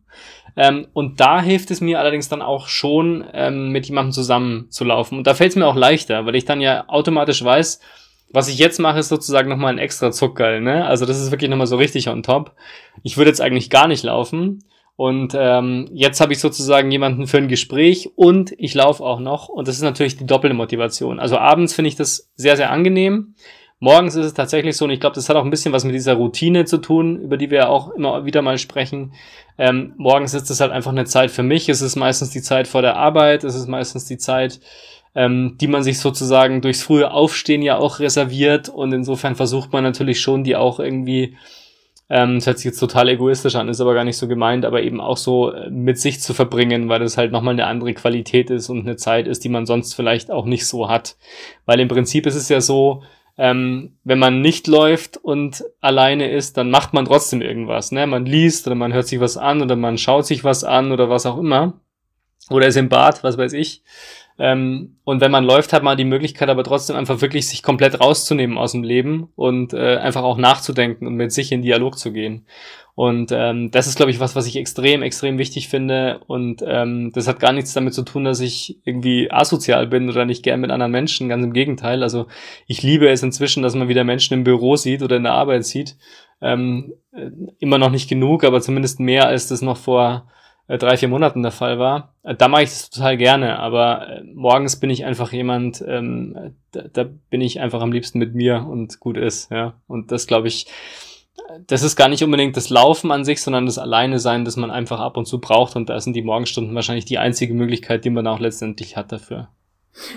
[0.57, 4.85] Ähm, und da hilft es mir allerdings dann auch schon, ähm, mit jemandem zusammen zu
[4.85, 5.19] laufen.
[5.19, 7.81] Und da fällt es mir auch leichter, weil ich dann ja automatisch weiß,
[8.31, 10.85] was ich jetzt mache, ist sozusagen nochmal ein extra Zuckgeil, ne?
[10.85, 12.55] Also das ist wirklich nochmal so richtig on top.
[13.03, 14.65] Ich würde jetzt eigentlich gar nicht laufen.
[14.99, 19.49] Und ähm, jetzt habe ich sozusagen jemanden für ein Gespräch und ich laufe auch noch.
[19.49, 21.21] Und das ist natürlich die doppelte Motivation.
[21.21, 23.37] Also abends finde ich das sehr, sehr angenehm.
[23.79, 25.95] Morgens ist es tatsächlich so, und ich glaube, das hat auch ein bisschen was mit
[25.95, 29.13] dieser Routine zu tun, über die wir auch immer wieder mal sprechen.
[29.57, 31.69] Ähm, morgens ist es halt einfach eine Zeit für mich.
[31.69, 33.45] Es ist meistens die Zeit vor der Arbeit.
[33.45, 34.59] Es ist meistens die Zeit,
[35.15, 38.69] ähm, die man sich sozusagen durchs frühe Aufstehen ja auch reserviert.
[38.69, 41.37] Und insofern versucht man natürlich schon, die auch irgendwie
[42.11, 44.83] ähm, das hört sich jetzt total egoistisch an, ist aber gar nicht so gemeint, aber
[44.83, 48.51] eben auch so äh, mit sich zu verbringen, weil das halt nochmal eine andere Qualität
[48.51, 51.17] ist und eine Zeit ist, die man sonst vielleicht auch nicht so hat.
[51.67, 53.03] Weil im Prinzip ist es ja so,
[53.37, 57.93] ähm, wenn man nicht läuft und alleine ist, dann macht man trotzdem irgendwas.
[57.93, 58.07] Ne?
[58.07, 61.11] Man liest oder man hört sich was an oder man schaut sich was an oder
[61.11, 61.75] was auch immer.
[62.51, 63.83] Oder ist im Bad, was weiß ich.
[64.39, 68.01] Ähm, und wenn man läuft, hat man die Möglichkeit aber trotzdem einfach wirklich sich komplett
[68.01, 72.13] rauszunehmen aus dem Leben und äh, einfach auch nachzudenken und mit sich in Dialog zu
[72.13, 72.47] gehen.
[72.95, 76.21] Und ähm, das ist, glaube ich, was, was ich extrem, extrem wichtig finde.
[76.27, 80.25] Und ähm, das hat gar nichts damit zu tun, dass ich irgendwie asozial bin oder
[80.25, 81.29] nicht gern mit anderen Menschen.
[81.29, 82.03] Ganz im Gegenteil.
[82.03, 82.27] Also
[82.67, 85.65] ich liebe es inzwischen, dass man wieder Menschen im Büro sieht oder in der Arbeit
[85.65, 85.97] sieht.
[86.41, 90.29] Ähm, äh, immer noch nicht genug, aber zumindest mehr als das noch vor
[90.77, 92.15] drei, vier Monaten der Fall war.
[92.23, 96.55] Äh, da mache ich das total gerne, aber äh, morgens bin ich einfach jemand, ähm,
[96.73, 99.75] da, da bin ich einfach am liebsten mit mir und gut ist, ja.
[99.87, 100.67] Und das glaube ich,
[101.67, 104.71] das ist gar nicht unbedingt das Laufen an sich, sondern das Alleine sein, das man
[104.71, 105.77] einfach ab und zu braucht.
[105.77, 109.49] Und da sind die Morgenstunden wahrscheinlich die einzige Möglichkeit, die man auch letztendlich hat dafür.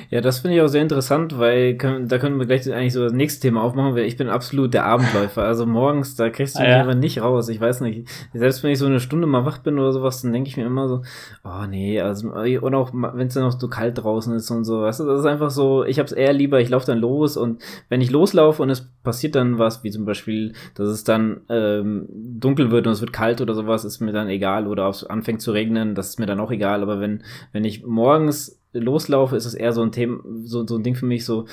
[0.10, 3.03] Ja, das finde ich auch sehr interessant, weil können, da können wir gleich eigentlich so
[3.03, 5.43] das nächste Thema aufmachen, weil ich bin absolut der Abendläufer.
[5.43, 6.79] Also morgens, da kriegst du ah, mich ja.
[6.81, 7.49] einfach nicht raus.
[7.49, 8.07] Ich weiß nicht.
[8.34, 10.65] Selbst wenn ich so eine Stunde mal wach bin oder sowas, dann denke ich mir
[10.65, 11.01] immer so,
[11.43, 14.81] oh nee, also und auch wenn es dann noch so kalt draußen ist und so,
[14.81, 17.62] weißt du, das ist einfach so, ich hab's eher lieber, ich laufe dann los und
[17.89, 22.07] wenn ich loslaufe und es passiert dann was, wie zum Beispiel, dass es dann ähm,
[22.12, 25.41] dunkel wird und es wird kalt oder sowas, ist mir dann egal oder es anfängt
[25.41, 26.84] zu regnen, das ist mir dann auch egal.
[26.84, 30.84] Aber wenn, wenn ich morgens loslaufe, ist es eher so ein Thema, so, so ein
[30.84, 31.45] Ding für mich, so,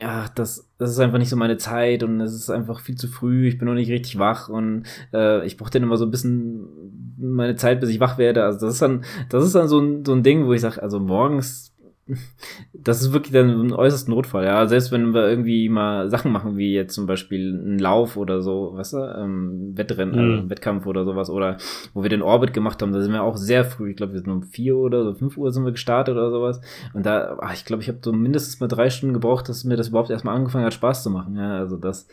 [0.00, 3.06] ja, das, das ist einfach nicht so meine Zeit und es ist einfach viel zu
[3.08, 6.10] früh, ich bin noch nicht richtig wach und äh, ich brauche dann immer so ein
[6.10, 6.66] bisschen
[7.18, 8.44] meine Zeit, bis ich wach werde.
[8.44, 10.82] Also das ist dann, das ist dann so ein, so ein Ding, wo ich sage,
[10.82, 11.74] also morgens
[12.72, 14.66] das ist wirklich dann ein äußerster Notfall, ja.
[14.66, 18.72] Selbst wenn wir irgendwie mal Sachen machen, wie jetzt zum Beispiel einen Lauf oder so,
[18.74, 20.34] weißt du, ähm, Wettrennen, mhm.
[20.36, 21.58] also Wettkampf oder sowas, oder
[21.94, 24.20] wo wir den Orbit gemacht haben, da sind wir auch sehr früh, ich glaube, wir
[24.20, 26.60] sind um vier oder so fünf Uhr sind wir gestartet oder sowas.
[26.94, 29.76] Und da, ach, ich glaube, ich habe so mindestens mal drei Stunden gebraucht, dass mir
[29.76, 31.58] das überhaupt erstmal angefangen hat, Spaß zu machen, ja.
[31.58, 32.08] Also das,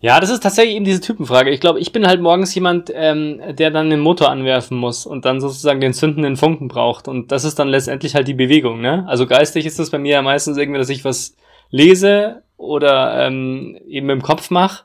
[0.00, 0.20] ja.
[0.20, 1.50] das ist tatsächlich eben diese Typenfrage.
[1.50, 5.24] Ich glaube, ich bin halt morgens jemand, ähm, der dann den Motor anwerfen muss und
[5.24, 7.08] dann sozusagen den zündenden Funken braucht.
[7.08, 9.04] Und das ist dann letztendlich halt die Bewegung, ne?
[9.08, 11.36] Also geistig ist das bei mir ja meistens irgendwie, dass ich was
[11.70, 14.84] lese oder ähm, eben im Kopf mache.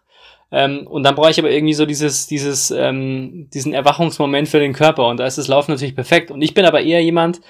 [0.52, 4.74] Ähm, und dann brauche ich aber irgendwie so dieses, dieses, ähm, diesen Erwachungsmoment für den
[4.74, 5.08] Körper.
[5.08, 6.32] Und da ist das Laufen natürlich perfekt.
[6.32, 7.42] Und ich bin aber eher jemand,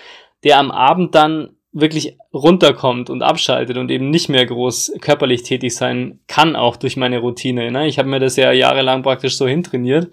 [0.44, 5.76] der am Abend dann wirklich runterkommt und abschaltet und eben nicht mehr groß körperlich tätig
[5.76, 7.70] sein kann, auch durch meine Routine.
[7.70, 7.88] Ne?
[7.88, 10.10] Ich habe mir das ja jahrelang praktisch so hintrainiert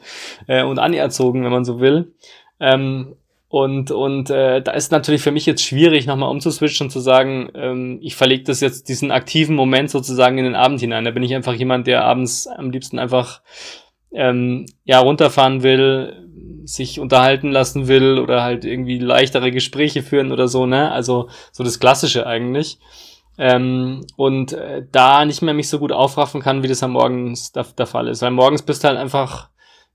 [0.49, 2.15] äh, und anerzogen, wenn man so will.
[2.59, 3.15] Ähm,
[3.49, 7.51] und und äh, da ist natürlich für mich jetzt schwierig, nochmal umzuswitchen und zu sagen,
[7.55, 11.05] ähm, ich verlege das jetzt, diesen aktiven Moment sozusagen in den Abend hinein.
[11.05, 13.41] Da bin ich einfach jemand, der abends am liebsten einfach
[14.11, 16.22] ähm, ja runterfahren will,
[16.65, 20.91] sich unterhalten lassen will oder halt irgendwie leichtere Gespräche führen oder so, ne?
[20.91, 22.79] Also so das Klassische eigentlich.
[23.39, 27.53] Ähm, und äh, da nicht mehr mich so gut aufraffen kann, wie das am Morgens
[27.53, 28.23] der, der Fall ist.
[28.23, 29.49] Weil morgens bist du halt einfach,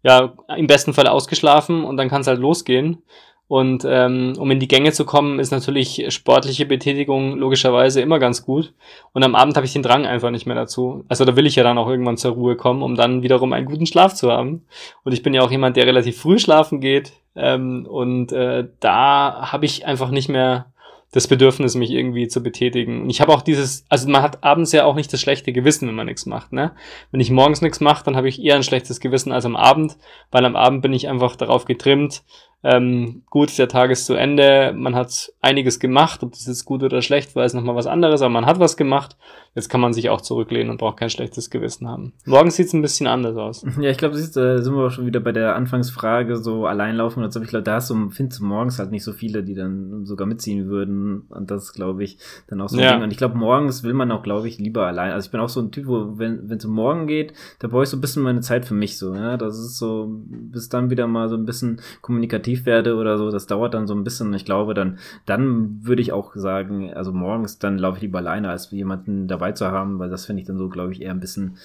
[0.04, 3.04] ja, im besten Fall ausgeschlafen und dann kann es halt losgehen.
[3.50, 8.44] Und ähm, um in die Gänge zu kommen, ist natürlich sportliche Betätigung logischerweise immer ganz
[8.44, 8.74] gut.
[9.14, 11.06] Und am Abend habe ich den Drang einfach nicht mehr dazu.
[11.08, 13.66] Also da will ich ja dann auch irgendwann zur Ruhe kommen, um dann wiederum einen
[13.66, 14.66] guten Schlaf zu haben.
[15.04, 17.14] Und ich bin ja auch jemand, der relativ früh schlafen geht.
[17.36, 20.66] Ähm, und äh, da habe ich einfach nicht mehr
[21.14, 23.02] das Bedürfnis, mich irgendwie zu betätigen.
[23.02, 25.88] Und ich habe auch dieses, also man hat abends ja auch nicht das schlechte Gewissen,
[25.88, 26.52] wenn man nichts macht.
[26.52, 26.74] Ne?
[27.12, 29.98] Wenn ich morgens nichts mache, dann habe ich eher ein schlechtes Gewissen als am Abend,
[30.32, 32.24] weil am Abend bin ich einfach darauf getrimmt,
[32.64, 36.82] ähm, gut, der Tag ist zu Ende, man hat einiges gemacht, ob das jetzt gut
[36.82, 39.16] oder schlecht war, ist nochmal was anderes, aber man hat was gemacht.
[39.54, 42.14] Jetzt kann man sich auch zurücklehnen und braucht kein schlechtes Gewissen haben.
[42.26, 43.66] Morgen sieht es ein bisschen anders aus.
[43.80, 47.32] Ja, ich glaube, da sind wir auch schon wieder bei der Anfangsfrage, so alleinlaufen oder
[47.32, 47.42] so.
[47.42, 50.28] Ich glaube, da hast du, findest du morgens halt nicht so viele, die dann sogar
[50.28, 51.22] mitziehen würden.
[51.30, 52.18] Und das glaube ich
[52.48, 52.94] dann auch so ja.
[52.94, 53.04] Ding.
[53.04, 55.12] Und ich glaube, morgens will man auch, glaube ich, lieber allein.
[55.12, 57.84] Also ich bin auch so ein Typ, wo, wenn es um morgen geht, da brauche
[57.84, 59.14] ich so ein bisschen meine Zeit für mich so.
[59.16, 63.18] Ja, das ist so, bis dann wieder mal so ein bisschen kommunikativ aktiv werde oder
[63.18, 64.34] so, das dauert dann so ein bisschen.
[64.34, 68.50] Ich glaube, dann, dann würde ich auch sagen, also morgens, dann laufe ich lieber alleine,
[68.50, 71.20] als jemanden dabei zu haben, weil das finde ich dann so, glaube ich, eher ein
[71.20, 71.58] bisschen,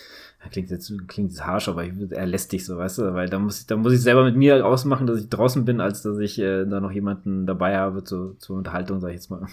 [0.51, 3.61] klingt jetzt, klingt jetzt harsch, aber ich eher lästig, so, weißt du, weil da muss
[3.61, 6.39] ich, da muss ich selber mit mir ausmachen, dass ich draußen bin, als dass ich
[6.41, 9.47] äh, da noch jemanden dabei habe zu, zur Unterhaltung, sag ich jetzt mal.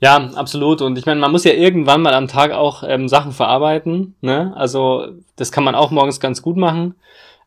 [0.00, 0.80] Ja, absolut.
[0.80, 4.14] Und ich meine, man muss ja irgendwann mal am Tag auch ähm, Sachen verarbeiten.
[4.20, 4.52] Ne?
[4.56, 6.94] Also das kann man auch morgens ganz gut machen.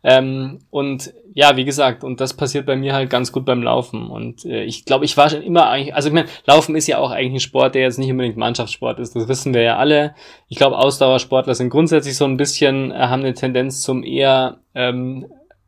[0.04, 4.08] Ähm, und ja, wie gesagt, und das passiert bei mir halt ganz gut beim Laufen.
[4.08, 6.98] Und äh, ich glaube, ich war schon immer eigentlich, also ich meine, Laufen ist ja
[6.98, 9.16] auch eigentlich ein Sport, der jetzt nicht unbedingt Mannschaftssport ist.
[9.16, 10.16] Das wissen wir ja alle.
[10.48, 15.28] Ich glaube, Ausdauersportler sind grundsätzlich so ein bisschen, äh, haben eine Tendenz zum eher ähm,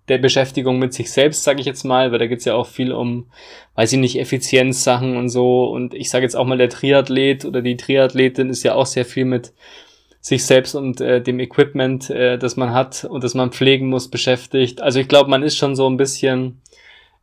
[0.10, 2.91] der Beschäftigung mit sich selbst, sage ich jetzt mal, weil da geht's ja auch viel
[2.91, 3.28] um,
[3.76, 5.65] weiß ich nicht, Effizienzsachen und so.
[5.65, 9.06] Und ich sage jetzt auch mal, der Triathlet oder die Triathletin ist ja auch sehr
[9.06, 9.54] viel mit
[10.23, 14.09] sich selbst und äh, dem Equipment, äh, das man hat und das man pflegen muss,
[14.09, 14.81] beschäftigt.
[14.81, 16.62] Also ich glaube, man ist schon so ein bisschen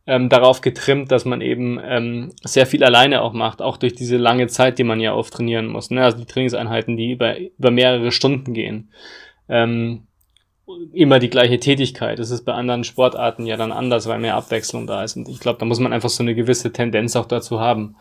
[0.05, 4.17] ähm, darauf getrimmt, dass man eben ähm, sehr viel alleine auch macht, auch durch diese
[4.17, 5.89] lange Zeit, die man ja oft trainieren muss.
[5.89, 6.03] Ne?
[6.03, 8.91] Also die Trainingseinheiten, die über, über mehrere Stunden gehen.
[9.49, 10.03] Ähm,
[10.93, 12.19] immer die gleiche Tätigkeit.
[12.19, 15.17] Das ist bei anderen Sportarten ja dann anders, weil mehr Abwechslung da ist.
[15.17, 17.95] Und ich glaube, da muss man einfach so eine gewisse Tendenz auch dazu haben,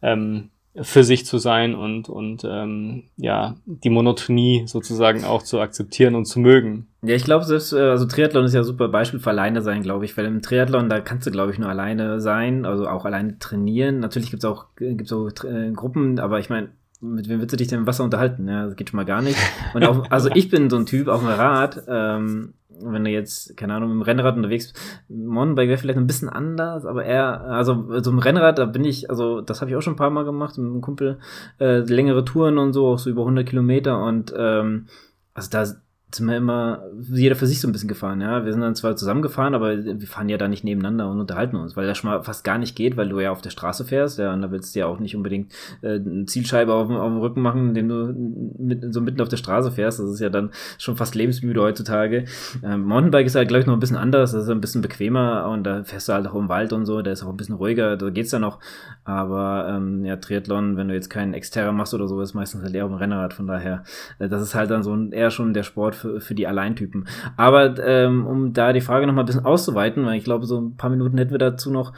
[0.00, 0.48] ähm,
[0.82, 6.26] für sich zu sein und, und ähm, ja, die Monotonie sozusagen auch zu akzeptieren und
[6.26, 6.86] zu mögen.
[7.02, 9.82] Ja, ich glaube, selbst, äh, also Triathlon ist ja ein super Beispiel für alleine sein,
[9.82, 13.04] glaube ich, weil im Triathlon, da kannst du, glaube ich, nur alleine sein, also auch
[13.04, 14.00] alleine trainieren.
[14.00, 16.68] Natürlich gibt's auch, gibt's auch äh, Gruppen, aber ich meine,
[17.00, 18.48] mit wem willst du dich denn im Wasser unterhalten?
[18.48, 19.38] Ja, das geht schon mal gar nicht.
[19.74, 23.56] Und auch, also ich bin so ein Typ auf dem Rad, ähm, wenn du jetzt,
[23.56, 27.42] keine Ahnung, mit dem Rennrad unterwegs bist, Mountainbike wäre vielleicht ein bisschen anders, aber eher,
[27.42, 30.10] also so im Rennrad, da bin ich, also das habe ich auch schon ein paar
[30.10, 31.18] Mal gemacht mit einem Kumpel,
[31.60, 34.86] äh, längere Touren und so, auch so über 100 Kilometer und ähm,
[35.34, 35.66] also da
[36.14, 38.44] sind wir immer jeder für sich so ein bisschen gefahren, ja.
[38.44, 41.76] Wir sind dann zwar zusammengefahren, aber wir fahren ja da nicht nebeneinander und unterhalten uns,
[41.76, 44.18] weil das schon mal fast gar nicht geht, weil du ja auf der Straße fährst,
[44.18, 47.18] ja, und da willst du ja auch nicht unbedingt äh, eine Zielscheibe auf, auf dem
[47.18, 48.14] Rücken machen, indem du
[48.58, 49.98] mit, so mitten auf der Straße fährst.
[49.98, 52.26] Das ist ja dann schon fast lebensmüde heutzutage.
[52.62, 55.48] Ähm, Mountainbike ist halt, glaube ich, noch ein bisschen anders, das ist ein bisschen bequemer
[55.48, 57.56] und da fährst du halt auch im Wald und so, da ist auch ein bisschen
[57.56, 58.60] ruhiger, da geht's ja noch.
[59.02, 62.74] Aber ähm, ja, Triathlon, wenn du jetzt keinen Exterra machst oder so, ist meistens halt
[62.74, 63.82] eher auf dem Rennrad, von daher,
[64.20, 67.08] äh, das ist halt dann so ein, eher schon der Sport für, für die Alleintypen.
[67.36, 70.60] Aber ähm, um da die Frage noch mal ein bisschen auszuweiten, weil ich glaube, so
[70.60, 71.92] ein paar Minuten hätten wir dazu noch.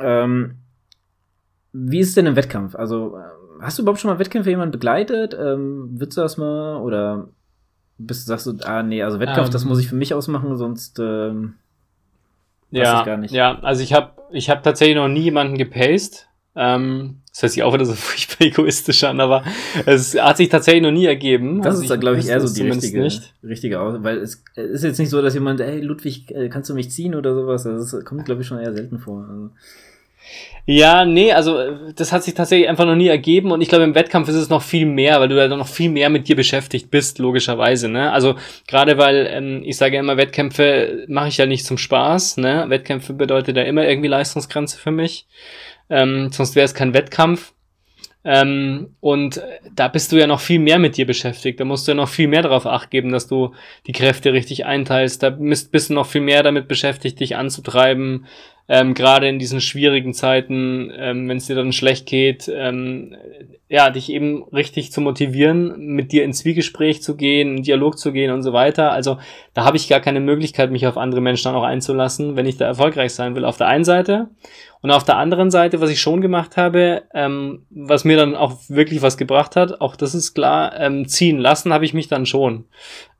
[0.00, 0.56] Ähm,
[1.72, 2.74] wie ist es denn im Wettkampf?
[2.74, 5.36] Also, äh, hast du überhaupt schon mal Wettkämpfe jemand begleitet?
[5.38, 6.76] Ähm, willst du das mal?
[6.76, 7.28] Oder
[7.98, 9.68] bist, sagst du, ah, nee, also Wettkampf, um, das ähm.
[9.68, 10.98] muss ich für mich ausmachen, sonst.
[10.98, 11.54] Ähm,
[12.70, 16.28] ja, ja, also ich habe ich hab tatsächlich noch nie jemanden gepaced.
[16.56, 19.44] Ähm, das hört sich auch wieder so furchtbar egoistisch an, aber
[19.86, 21.58] es hat sich tatsächlich noch nie ergeben.
[21.58, 23.34] Das also ist da, glaube ich, eher so die richtige, nicht.
[23.42, 26.74] richtige Aus weil es ist jetzt nicht so, dass jemand, hey Ludwig, äh, kannst du
[26.74, 27.66] mich ziehen oder sowas?
[27.66, 29.26] Also das kommt, glaube ich, schon eher selten vor.
[29.28, 29.50] Also.
[30.66, 31.58] Ja, nee, also
[31.96, 34.50] das hat sich tatsächlich einfach noch nie ergeben und ich glaube im Wettkampf ist es
[34.50, 38.12] noch viel mehr, weil du da noch viel mehr mit dir beschäftigt bist, logischerweise, ne?
[38.12, 38.36] Also
[38.68, 42.66] gerade weil ähm, ich sage ja immer, Wettkämpfe mache ich ja nicht zum Spaß, ne?
[42.68, 45.26] Wettkämpfe bedeutet ja immer irgendwie Leistungsgrenze für mich
[45.90, 47.52] ähm, sonst wäre es kein Wettkampf.
[48.22, 49.42] Ähm, und
[49.74, 51.58] da bist du ja noch viel mehr mit dir beschäftigt.
[51.58, 53.54] Da musst du ja noch viel mehr darauf acht geben, dass du
[53.86, 55.22] die Kräfte richtig einteilst.
[55.22, 58.26] Da bist, bist du noch viel mehr damit beschäftigt, dich anzutreiben.
[58.68, 63.16] Ähm, Gerade in diesen schwierigen Zeiten, ähm, wenn es dir dann schlecht geht, ähm,
[63.68, 68.12] ja, dich eben richtig zu motivieren, mit dir ins Zwiegespräch zu gehen, in Dialog zu
[68.12, 68.92] gehen und so weiter.
[68.92, 69.18] Also
[69.54, 72.58] da habe ich gar keine Möglichkeit, mich auf andere Menschen dann auch einzulassen, wenn ich
[72.58, 73.44] da erfolgreich sein will.
[73.44, 74.28] Auf der einen Seite.
[74.82, 78.58] Und auf der anderen Seite, was ich schon gemacht habe, ähm, was mir dann auch
[78.68, 82.24] wirklich was gebracht hat, auch das ist klar, ähm, ziehen lassen habe ich mich dann
[82.24, 82.64] schon.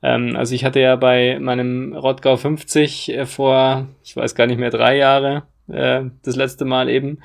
[0.03, 4.59] Ähm, also ich hatte ja bei meinem Rottgau 50 äh, vor, ich weiß gar nicht
[4.59, 7.19] mehr, drei Jahre, äh, das letzte Mal eben.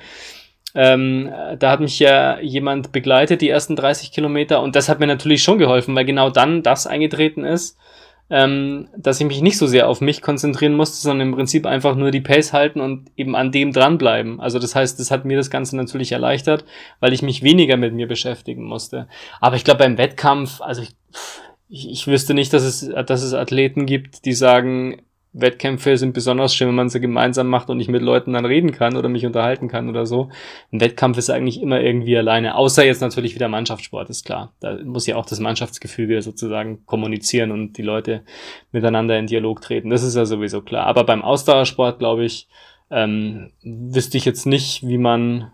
[0.74, 5.06] Ähm, da hat mich ja jemand begleitet, die ersten 30 Kilometer, und das hat mir
[5.06, 7.78] natürlich schon geholfen, weil genau dann das eingetreten ist,
[8.28, 11.94] ähm, dass ich mich nicht so sehr auf mich konzentrieren musste, sondern im Prinzip einfach
[11.94, 14.40] nur die Pace halten und eben an dem dranbleiben.
[14.40, 16.64] Also das heißt, das hat mir das Ganze natürlich erleichtert,
[16.98, 19.06] weil ich mich weniger mit mir beschäftigen musste.
[19.40, 20.90] Aber ich glaube, beim Wettkampf, also ich,
[21.68, 25.02] ich, ich wüsste nicht, dass es, dass es Athleten gibt, die sagen,
[25.38, 28.72] Wettkämpfe sind besonders schön, wenn man sie gemeinsam macht und ich mit Leuten dann reden
[28.72, 30.30] kann oder mich unterhalten kann oder so.
[30.72, 34.54] Ein Wettkampf ist eigentlich immer irgendwie alleine, außer jetzt natürlich wieder Mannschaftssport, ist klar.
[34.60, 38.22] Da muss ja auch das Mannschaftsgefüge sozusagen kommunizieren und die Leute
[38.72, 39.90] miteinander in Dialog treten.
[39.90, 40.86] Das ist ja sowieso klar.
[40.86, 42.48] Aber beim Ausdauersport, glaube ich,
[42.90, 45.50] ähm, wüsste ich jetzt nicht, wie man,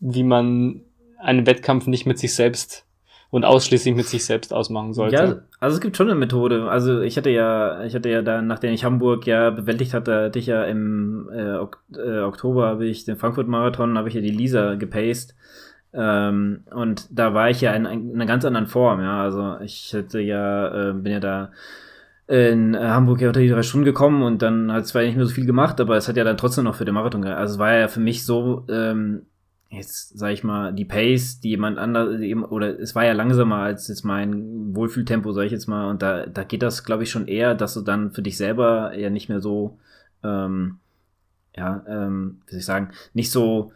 [0.00, 0.82] wie man
[1.20, 2.84] einen Wettkampf nicht mit sich selbst
[3.34, 5.16] und ausschließlich mit sich selbst ausmachen sollte.
[5.16, 6.70] Ja, also es gibt schon eine Methode.
[6.70, 10.38] Also ich hatte ja, ich hatte ja da, nachdem ich Hamburg ja bewältigt hatte, hatte
[10.38, 14.30] ich ja im äh, ok äh, Oktober habe ich den Frankfurt-Marathon, habe ich ja die
[14.30, 15.34] Lisa gepaced.
[15.92, 19.22] Ähm, und da war ich ja in, in, einer ganz anderen Form, ja.
[19.22, 21.50] Also ich hatte ja, äh, bin ja da
[22.28, 25.26] in Hamburg ja unter die drei Stunden gekommen und dann hat es zwar nicht mehr
[25.26, 27.40] so viel gemacht, aber es hat ja dann trotzdem noch für den Marathon gereicht.
[27.40, 29.22] Also es war ja für mich so, ähm,
[29.70, 33.88] jetzt sag ich mal, die Pace, die jemand anders, oder es war ja langsamer als
[33.88, 37.26] jetzt mein Wohlfühltempo, sag ich jetzt mal, und da, da geht das, glaube ich, schon
[37.26, 39.78] eher, dass du dann für dich selber ja nicht mehr so,
[40.22, 40.78] ähm,
[41.56, 43.72] ja, ähm, wie soll ich sagen, nicht so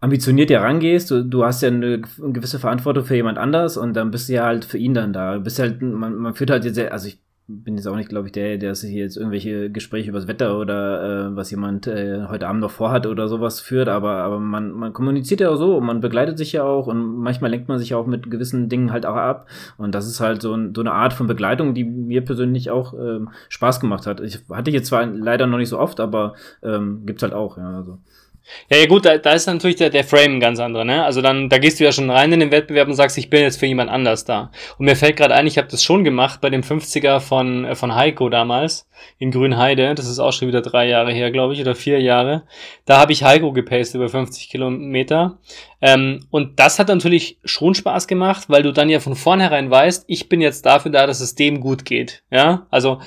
[0.00, 4.10] ambitioniert ja rangehst, du, du hast ja eine, gewisse Verantwortung für jemand anders und dann
[4.10, 5.34] bist du ja halt für ihn dann da.
[5.34, 8.26] Du bist halt, man, man führt halt jetzt, also ich bin jetzt auch nicht, glaube
[8.26, 12.26] ich, der, der sich jetzt irgendwelche Gespräche über das Wetter oder äh, was jemand äh,
[12.28, 15.76] heute Abend noch vorhat oder sowas führt, aber, aber man, man kommuniziert ja auch so
[15.76, 18.90] und man begleitet sich ja auch und manchmal lenkt man sich auch mit gewissen Dingen
[18.90, 19.46] halt auch ab.
[19.78, 22.94] Und das ist halt so, ein, so eine Art von Begleitung, die mir persönlich auch
[22.94, 24.20] ähm, Spaß gemacht hat.
[24.20, 27.76] Ich hatte jetzt zwar leider noch nicht so oft, aber ähm, gibt's halt auch, ja.
[27.76, 27.98] Also.
[28.70, 31.04] Ja, ja gut, da, da ist natürlich der, der Frame ein ganz anderer, ne?
[31.04, 33.40] Also dann, da gehst du ja schon rein in den Wettbewerb und sagst, ich bin
[33.42, 34.50] jetzt für jemand anders da.
[34.78, 37.74] Und mir fällt gerade ein, ich habe das schon gemacht bei dem 50er von, äh,
[37.74, 39.94] von Heiko damals in Grünheide.
[39.94, 42.44] Das ist auch schon wieder drei Jahre her, glaube ich, oder vier Jahre.
[42.84, 45.38] Da habe ich Heiko gepaced über 50 Kilometer.
[45.80, 50.04] Ähm, und das hat natürlich schon Spaß gemacht, weil du dann ja von vornherein weißt,
[50.06, 52.22] ich bin jetzt dafür da, dass es dem gut geht.
[52.30, 53.00] Ja, also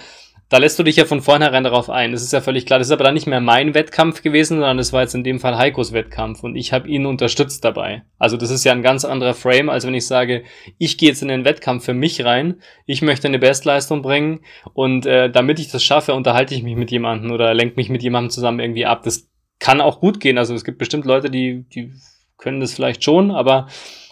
[0.49, 2.11] da lässt du dich ja von vornherein darauf ein.
[2.11, 2.79] Das ist ja völlig klar.
[2.79, 5.39] Das ist aber dann nicht mehr mein Wettkampf gewesen, sondern das war jetzt in dem
[5.39, 8.01] Fall Heikos Wettkampf und ich habe ihn unterstützt dabei.
[8.17, 10.43] Also das ist ja ein ganz anderer Frame, als wenn ich sage,
[10.79, 12.55] ich gehe jetzt in den Wettkampf für mich rein,
[12.87, 14.39] ich möchte eine Bestleistung bringen
[14.73, 18.01] und äh, damit ich das schaffe, unterhalte ich mich mit jemandem oder lenke mich mit
[18.01, 19.03] jemandem zusammen irgendwie ab.
[19.03, 20.39] Das kann auch gut gehen.
[20.39, 21.93] Also es gibt bestimmt Leute, die, die
[22.37, 23.67] können das vielleicht schon, aber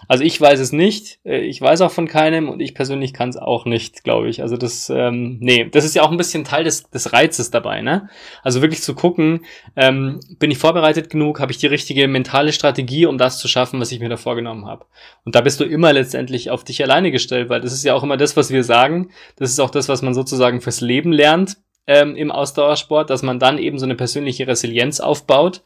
[0.07, 1.19] also ich weiß es nicht.
[1.25, 4.41] Äh, ich weiß auch von keinem und ich persönlich kann es auch nicht, glaube ich.
[4.41, 7.81] Also das, ähm, nee, das ist ja auch ein bisschen Teil des, des Reizes dabei,
[7.81, 8.09] ne?
[8.43, 13.05] Also wirklich zu gucken, ähm, bin ich vorbereitet genug, habe ich die richtige mentale Strategie,
[13.05, 14.85] um das zu schaffen, was ich mir da vorgenommen habe.
[15.25, 18.03] Und da bist du immer letztendlich auf dich alleine gestellt, weil das ist ja auch
[18.03, 19.09] immer das, was wir sagen.
[19.37, 21.57] Das ist auch das, was man sozusagen fürs Leben lernt
[21.87, 25.63] ähm, im Ausdauersport, dass man dann eben so eine persönliche Resilienz aufbaut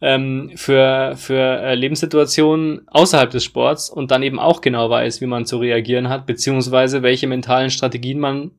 [0.00, 5.26] ähm, für, für äh, Lebenssituationen außerhalb des Sports und dann eben auch genau weiß, wie
[5.26, 8.52] man zu reagieren hat, beziehungsweise welche mentalen Strategien man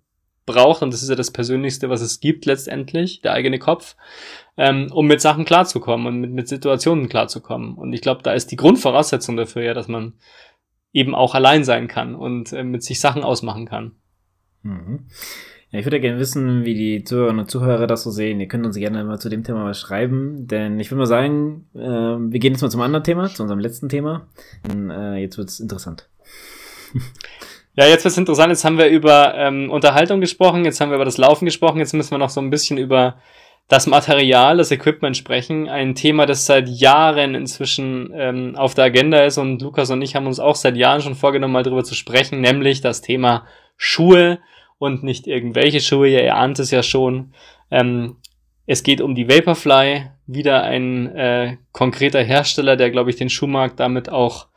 [0.45, 3.95] braucht, und das ist ja das Persönlichste, was es gibt letztendlich, der eigene Kopf,
[4.58, 7.75] ähm, um mit Sachen klarzukommen und mit, mit Situationen klarzukommen.
[7.75, 10.13] Und ich glaube, da ist die Grundvoraussetzung dafür ja, dass man
[10.93, 13.93] eben auch allein sein kann und äh, mit sich Sachen ausmachen kann.
[14.63, 15.08] Mhm.
[15.71, 18.41] Ja, ich würde gerne wissen, wie die Zuhörerinnen und Zuhörer das so sehen.
[18.41, 21.65] Ihr könnt uns gerne mal zu dem Thema was schreiben, denn ich würde mal sagen,
[21.73, 24.27] äh, wir gehen jetzt mal zum anderen Thema, zu unserem letzten Thema.
[24.69, 26.07] Und, äh, jetzt wird's interessant.
[27.73, 28.49] Ja, jetzt wird's interessant.
[28.49, 31.93] Jetzt haben wir über ähm, Unterhaltung gesprochen, jetzt haben wir über das Laufen gesprochen, jetzt
[31.93, 33.15] müssen wir noch so ein bisschen über
[33.69, 35.69] das Material, das Equipment sprechen.
[35.69, 40.17] Ein Thema, das seit Jahren inzwischen ähm, auf der Agenda ist und Lukas und ich
[40.17, 43.45] haben uns auch seit Jahren schon vorgenommen, mal drüber zu sprechen, nämlich das Thema
[43.77, 44.39] Schuhe
[44.82, 46.10] und nicht irgendwelche Schuhe.
[46.10, 47.34] Ihr ahnt es ja schon.
[47.70, 48.15] Ähm,
[48.65, 53.80] es geht um die Vaporfly, wieder ein äh, konkreter Hersteller, der, glaube ich, den Schuhmarkt
[53.80, 54.48] damit auch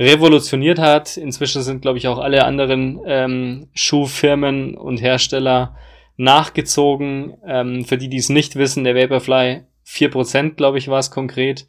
[0.00, 1.16] revolutioniert hat.
[1.16, 5.76] Inzwischen sind, glaube ich, auch alle anderen ähm, Schuhfirmen und Hersteller
[6.16, 7.36] nachgezogen.
[7.46, 11.68] Ähm, für die, die es nicht wissen, der Vaporfly, 4%, glaube ich, war es konkret,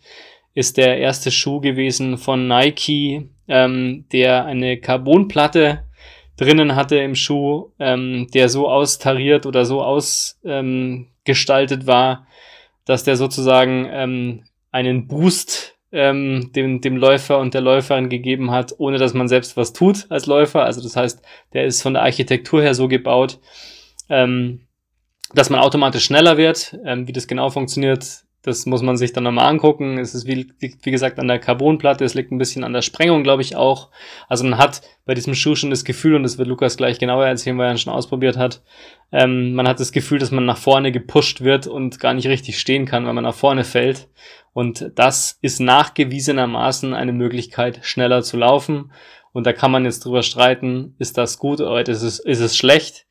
[0.56, 5.84] ist der erste Schuh gewesen von Nike, ähm, der eine Carbonplatte
[6.40, 12.28] drinnen hatte im Schuh, ähm, der so austariert oder so ausgestaltet ähm, war,
[12.86, 18.74] dass der sozusagen ähm, einen Boost ähm, dem, dem Läufer und der Läuferin gegeben hat,
[18.78, 20.64] ohne dass man selbst was tut als Läufer.
[20.64, 21.22] Also das heißt,
[21.54, 23.40] der ist von der Architektur her so gebaut,
[24.08, 24.62] ähm,
[25.34, 26.78] dass man automatisch schneller wird.
[26.86, 29.98] Ähm, wie das genau funktioniert, Das muss man sich dann nochmal angucken.
[29.98, 33.24] Es ist wie, wie gesagt an der Carbonplatte, es liegt ein bisschen an der Sprengung,
[33.24, 33.90] glaube ich auch.
[34.30, 37.26] Also man hat bei diesem Schuh schon das Gefühl, und das wird Lukas gleich genauer
[37.26, 38.62] erzählen, weil er ihn schon ausprobiert hat,
[39.12, 42.60] ähm, man hat das Gefühl, dass man nach vorne gepusht wird und gar nicht richtig
[42.60, 44.08] stehen kann, weil man nach vorne fällt.
[44.54, 48.92] Und das ist nachgewiesenermaßen eine Möglichkeit, schneller zu laufen.
[49.34, 52.56] Und da kann man jetzt drüber streiten, ist das gut oder ist es, ist es
[52.56, 53.06] schlecht?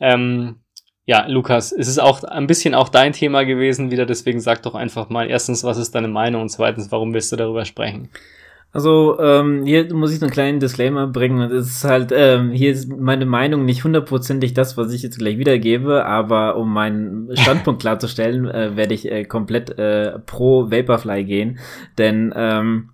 [0.00, 0.63] Ähm,
[1.06, 4.74] ja, Lukas, es ist auch ein bisschen auch dein Thema gewesen wieder, deswegen sag doch
[4.74, 8.08] einfach mal erstens, was ist deine Meinung und zweitens, warum willst du darüber sprechen?
[8.74, 11.40] Also ähm, hier muss ich einen kleinen Disclaimer bringen.
[11.52, 15.38] Es ist halt, ähm, hier ist meine Meinung nicht hundertprozentig das, was ich jetzt gleich
[15.38, 21.60] wiedergebe, aber um meinen Standpunkt klarzustellen, äh, werde ich äh, komplett äh, pro Vaporfly gehen.
[21.98, 22.90] Denn ähm,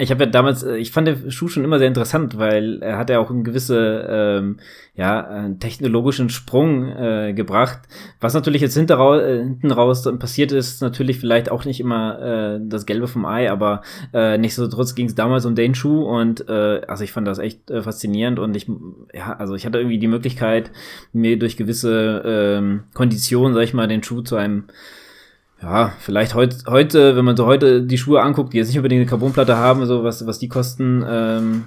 [0.00, 2.98] ich habe ja damals, äh, ich fand den Schuh schon immer sehr interessant, weil er
[2.98, 4.58] hat ja auch einen gewisse, ähm,
[4.94, 7.80] ja, einen technologischen Sprung äh, gebracht.
[8.20, 12.60] Was natürlich jetzt hinter, äh, hinten raus passiert ist, natürlich vielleicht auch nicht immer äh,
[12.62, 13.82] das Gelbe vom Ei, aber
[14.14, 17.68] äh, nichtsdestotrotz ging es damals um den Schuh und äh, also ich fand das echt
[17.68, 18.70] äh, faszinierend und ich,
[19.12, 20.70] ja, also ich hatte irgendwie die Möglichkeit,
[21.12, 24.64] mir durch gewisse ähm, Konditionen, sag ich mal, den Schuh zu einem
[25.62, 29.00] ja, vielleicht heut, heute, wenn man so heute die Schuhe anguckt, die jetzt nicht unbedingt
[29.00, 31.64] eine Carbonplatte haben, so was, was die kosten, ähm,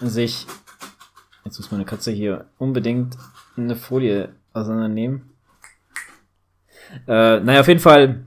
[0.00, 0.46] sich,
[1.44, 3.16] jetzt muss meine Katze hier unbedingt
[3.56, 5.30] eine Folie auseinandernehmen.
[7.08, 8.24] Äh, naja, auf jeden Fall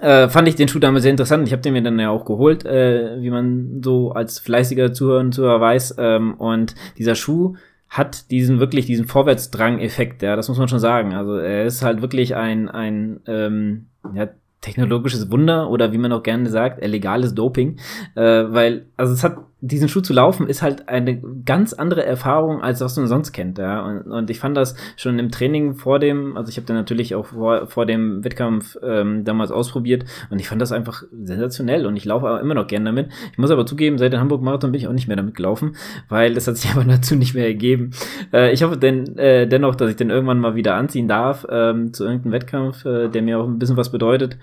[0.00, 1.46] äh, fand ich den Schuh damals sehr interessant.
[1.46, 5.20] Ich habe den mir dann ja auch geholt, äh, wie man so als fleißiger Zuhörer
[5.20, 5.96] und Zuhörer weiß.
[5.98, 7.56] Ähm, und dieser Schuh
[7.88, 11.14] hat diesen wirklich diesen Vorwärtsdrang-Effekt, ja, das muss man schon sagen.
[11.14, 14.28] Also er ist halt wirklich ein, ein ähm, ja,
[14.60, 17.78] technologisches Wunder oder wie man auch gerne sagt, legales Doping,
[18.14, 22.62] äh, weil also es hat diesen Schuh zu laufen ist halt eine ganz andere Erfahrung
[22.62, 25.98] als was man sonst kennt, ja und, und ich fand das schon im Training vor
[25.98, 30.40] dem, also ich habe dann natürlich auch vor, vor dem Wettkampf ähm, damals ausprobiert und
[30.40, 33.08] ich fand das einfach sensationell und ich laufe auch immer noch gerne damit.
[33.32, 35.76] Ich muss aber zugeben, seit dem Hamburg Marathon bin ich auch nicht mehr damit gelaufen,
[36.08, 37.92] weil das hat sich aber dazu nicht mehr ergeben.
[38.32, 41.94] Äh, ich hoffe denn äh, dennoch, dass ich den irgendwann mal wieder anziehen darf ähm,
[41.94, 44.36] zu irgendeinem Wettkampf, äh, der mir auch ein bisschen was bedeutet.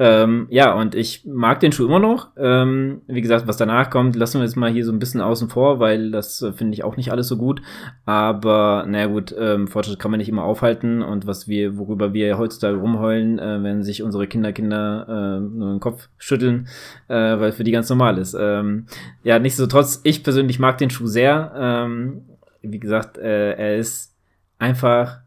[0.00, 2.28] Ähm, ja, und ich mag den Schuh immer noch.
[2.36, 5.48] Ähm, wie gesagt, was danach kommt, lassen wir jetzt mal hier so ein bisschen außen
[5.48, 7.62] vor, weil das äh, finde ich auch nicht alles so gut.
[8.04, 12.38] Aber naja gut, ähm, Fortschritt kann man nicht immer aufhalten und was wir, worüber wir
[12.38, 16.68] heutzutage rumheulen, äh, wenn sich unsere Kinder, Kinder äh, nur den Kopf schütteln,
[17.08, 18.36] äh, weil für die ganz normal ist.
[18.38, 18.86] Ähm,
[19.22, 21.52] ja, nichtsdestotrotz, ich persönlich mag den Schuh sehr.
[21.56, 22.22] Ähm,
[22.62, 24.14] wie gesagt, äh, er ist
[24.58, 25.20] einfach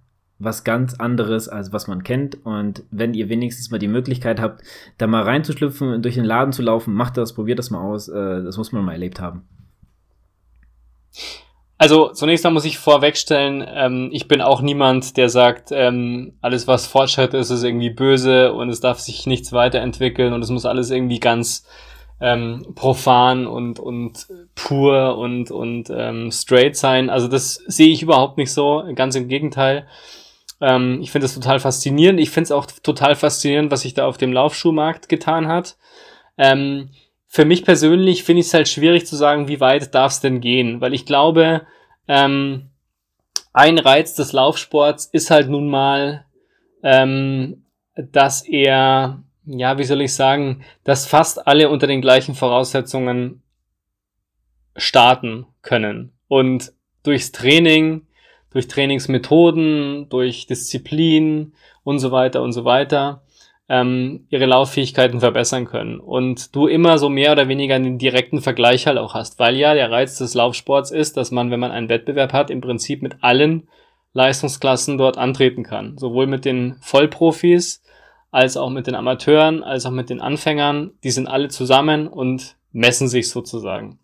[0.44, 2.46] was ganz anderes, als was man kennt.
[2.46, 4.64] Und wenn ihr wenigstens mal die Möglichkeit habt,
[4.98, 8.08] da mal reinzuschlüpfen und durch den Laden zu laufen, macht das, probiert das mal aus.
[8.08, 9.44] Äh, das muss man mal erlebt haben.
[11.78, 16.68] Also zunächst mal muss ich vorwegstellen, ähm, ich bin auch niemand, der sagt, ähm, alles
[16.68, 20.68] was Fortschritt ist, ist irgendwie böse und es darf sich nichts weiterentwickeln und es muss
[20.68, 21.66] alles irgendwie ganz
[22.20, 27.10] ähm, profan und, und pur und, und ähm, straight sein.
[27.10, 29.88] Also das sehe ich überhaupt nicht so, ganz im Gegenteil.
[30.62, 32.20] Ähm, ich finde das total faszinierend.
[32.20, 35.78] Ich finde es auch total faszinierend, was sich da auf dem Laufschuhmarkt getan hat.
[36.38, 36.92] Ähm,
[37.28, 40.42] für mich persönlich finde ich es halt schwierig zu sagen, wie weit darf es denn
[40.42, 41.66] gehen, weil ich glaube,
[42.08, 42.70] ähm,
[43.54, 46.26] ein Reiz des Laufsports ist halt nun mal,
[46.84, 53.42] ähm, dass er, ja, wie soll ich sagen, dass fast alle unter den gleichen Voraussetzungen
[54.76, 56.14] starten können.
[56.28, 58.08] Und durchs Training
[58.52, 63.24] durch Trainingsmethoden, durch Disziplin und so weiter und so weiter
[63.72, 66.02] ähm, ihre Lauffähigkeiten verbessern können.
[66.02, 69.74] Und du immer so mehr oder weniger einen direkten Vergleich halt auch hast, weil ja
[69.74, 73.24] der Reiz des Laufsports ist, dass man, wenn man einen Wettbewerb hat, im Prinzip mit
[73.24, 73.70] allen
[74.12, 75.98] Leistungsklassen dort antreten kann.
[75.98, 77.82] Sowohl mit den Vollprofis
[78.30, 80.92] als auch mit den Amateuren, als auch mit den Anfängern.
[81.06, 84.00] Die sind alle zusammen und messen sich sozusagen.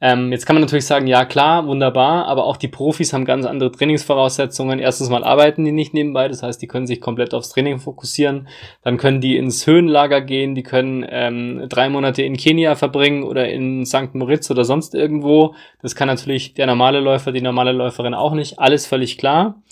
[0.00, 3.44] Ähm, jetzt kann man natürlich sagen, ja klar, wunderbar, aber auch die Profis haben ganz
[3.44, 4.78] andere Trainingsvoraussetzungen.
[4.78, 8.46] Erstens mal arbeiten die nicht nebenbei, das heißt, die können sich komplett aufs Training fokussieren.
[8.82, 13.48] Dann können die ins Höhenlager gehen, die können ähm, drei Monate in Kenia verbringen oder
[13.48, 14.14] in St.
[14.14, 15.54] Moritz oder sonst irgendwo.
[15.82, 18.60] Das kann natürlich der normale Läufer, die normale Läuferin auch nicht.
[18.60, 19.62] Alles völlig klar.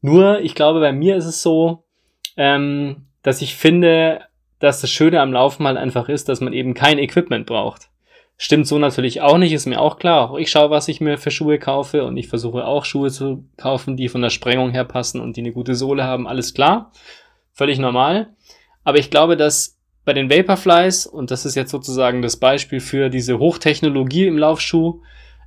[0.00, 1.84] Nur, ich glaube, bei mir ist es so,
[2.38, 4.22] ähm, dass ich finde,
[4.60, 7.90] dass das Schöne am Laufen halt einfach ist, dass man eben kein Equipment braucht.
[8.36, 10.30] Stimmt so natürlich auch nicht, ist mir auch klar.
[10.30, 13.44] Auch ich schaue, was ich mir für Schuhe kaufe und ich versuche auch Schuhe zu
[13.56, 16.26] kaufen, die von der Sprengung her passen und die eine gute Sohle haben.
[16.26, 16.90] Alles klar.
[17.52, 18.30] Völlig normal.
[18.82, 23.08] Aber ich glaube, dass bei den Vaporflies, und das ist jetzt sozusagen das Beispiel für
[23.08, 25.00] diese Hochtechnologie im Laufschuh,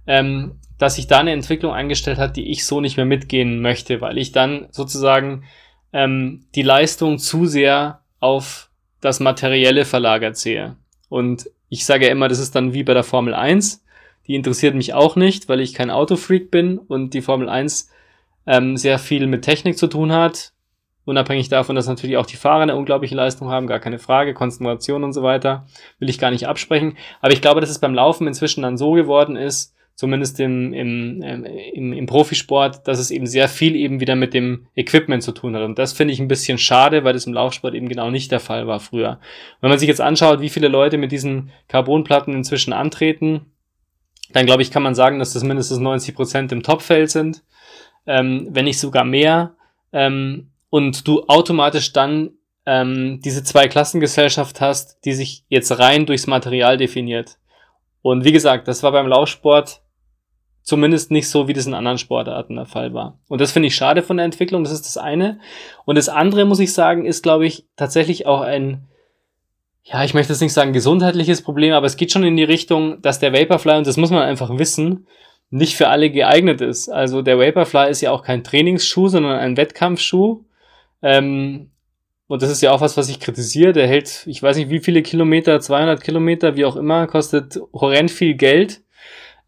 [0.08, 4.00] ähm, dass sich da eine Entwicklung eingestellt hat, die ich so nicht mehr mitgehen möchte,
[4.00, 5.44] weil ich dann sozusagen
[5.92, 8.70] ähm, die Leistung zu sehr auf
[9.02, 10.78] das Materielle verlagert sehe.
[11.10, 13.84] Und ich sage ja immer, das ist dann wie bei der Formel 1.
[14.28, 17.90] Die interessiert mich auch nicht, weil ich kein Autofreak bin und die Formel 1
[18.46, 20.54] ähm, sehr viel mit Technik zu tun hat.
[21.06, 25.06] Unabhängig davon, dass natürlich auch die Fahrer eine unglaubliche Leistung haben, gar keine Frage, Konzentration
[25.06, 25.66] und so weiter,
[26.00, 26.98] will ich gar nicht absprechen.
[27.22, 31.24] Aber ich glaube, dass es beim Laufen inzwischen dann so geworden ist, zumindest im, im,
[31.24, 31.44] ähm,
[31.74, 35.56] im, im Profisport, dass es eben sehr viel eben wieder mit dem Equipment zu tun
[35.56, 35.64] hat.
[35.64, 38.40] Und das finde ich ein bisschen schade, weil das im Laufsport eben genau nicht der
[38.40, 39.20] Fall war früher.
[39.60, 43.48] Wenn man sich jetzt anschaut, wie viele Leute mit diesen Carbonplatten inzwischen antreten,
[44.34, 47.42] dann glaube ich, kann man sagen, dass das mindestens 90 Prozent im Topfeld sind,
[48.06, 49.56] ähm, wenn nicht sogar mehr.
[49.92, 52.34] Ähm, und du automatisch dann
[52.68, 57.40] ähm, diese zwei Klassengesellschaft hast, die sich jetzt rein durchs Material definiert.
[58.04, 59.82] Und wie gesagt, das war beim Laufsport
[60.68, 63.18] Zumindest nicht so, wie das in anderen Sportarten der Fall war.
[63.30, 64.66] Und das finde ich schade von der Entwicklung.
[64.66, 65.40] Das ist das eine.
[65.86, 68.84] Und das andere, muss ich sagen, ist, glaube ich, tatsächlich auch ein,
[69.86, 73.02] ja, ich möchte jetzt nicht sagen gesundheitliches Problem, aber es geht schon in die Richtung,
[73.02, 75.08] dass der Vaporfly, und das muss man einfach wissen,
[75.52, 76.90] nicht für alle geeignet ist.
[76.90, 80.44] Also der Vaporfly ist ja auch kein Trainingsschuh, sondern ein Wettkampfschuh.
[81.02, 81.72] Ähm,
[82.28, 83.72] und das ist ja auch was, was ich kritisiere.
[83.72, 88.12] Der hält, ich weiß nicht wie viele Kilometer, 200 Kilometer, wie auch immer, kostet horrend
[88.12, 88.82] viel Geld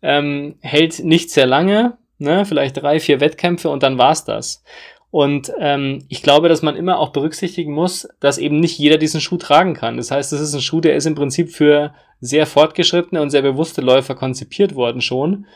[0.02, 4.64] ähm, hält nicht sehr lange, ne, vielleicht drei, vier Wettkämpfe und dann war's das.
[5.12, 9.22] Und ähm, ich glaube, dass man immer auch berücksichtigen muss, dass eben nicht jeder diesen
[9.22, 9.98] Schuh tragen kann.
[9.98, 13.42] Das heißt, das ist ein Schuh, der ist im Prinzip für sehr fortgeschrittene und sehr
[13.42, 15.48] bewusste Läufer konzipiert worden schon.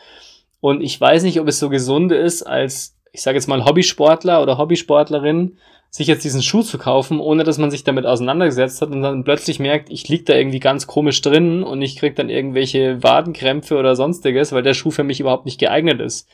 [0.60, 4.42] Und ich weiß nicht, ob es so gesund ist, als, ich sage jetzt mal, Hobbysportler
[4.42, 5.58] oder Hobbysportlerin,
[5.94, 9.22] sich jetzt diesen Schuh zu kaufen, ohne dass man sich damit auseinandergesetzt hat und dann
[9.22, 13.76] plötzlich merkt, ich lieg da irgendwie ganz komisch drin und ich krieg dann irgendwelche Wadenkrämpfe
[13.76, 16.28] oder sonstiges, weil der Schuh für mich überhaupt nicht geeignet ist.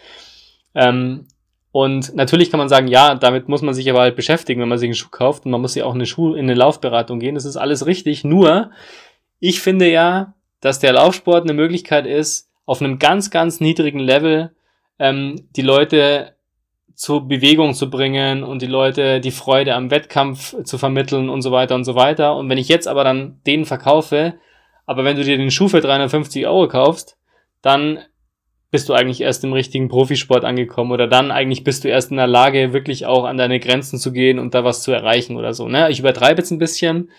[0.75, 1.27] Ähm,
[1.73, 4.79] und natürlich kann man sagen, ja, damit muss man sich aber halt beschäftigen, wenn man
[4.79, 7.35] sich einen Schuh kauft und man muss ja auch eine Schuh in eine Laufberatung gehen.
[7.35, 8.25] Das ist alles richtig.
[8.25, 8.71] Nur,
[9.41, 14.55] ich finde ja, dass der Laufsport eine Möglichkeit ist, auf einem ganz, ganz niedrigen Level
[14.99, 16.35] ähm, die Leute
[17.01, 21.51] zur Bewegung zu bringen und die Leute die Freude am Wettkampf zu vermitteln und so
[21.51, 22.37] weiter und so weiter.
[22.37, 24.35] Und wenn ich jetzt aber dann den verkaufe,
[24.85, 27.17] aber wenn du dir den Schuh für 350 Euro kaufst,
[27.63, 28.01] dann
[28.71, 32.19] bist du eigentlich erst im richtigen Profisport angekommen oder dann eigentlich bist du erst in
[32.19, 35.55] der Lage, wirklich auch an deine Grenzen zu gehen und da was zu erreichen oder
[35.55, 35.69] so.
[35.69, 35.89] Ne?
[35.89, 37.11] Ich übertreibe jetzt ein bisschen,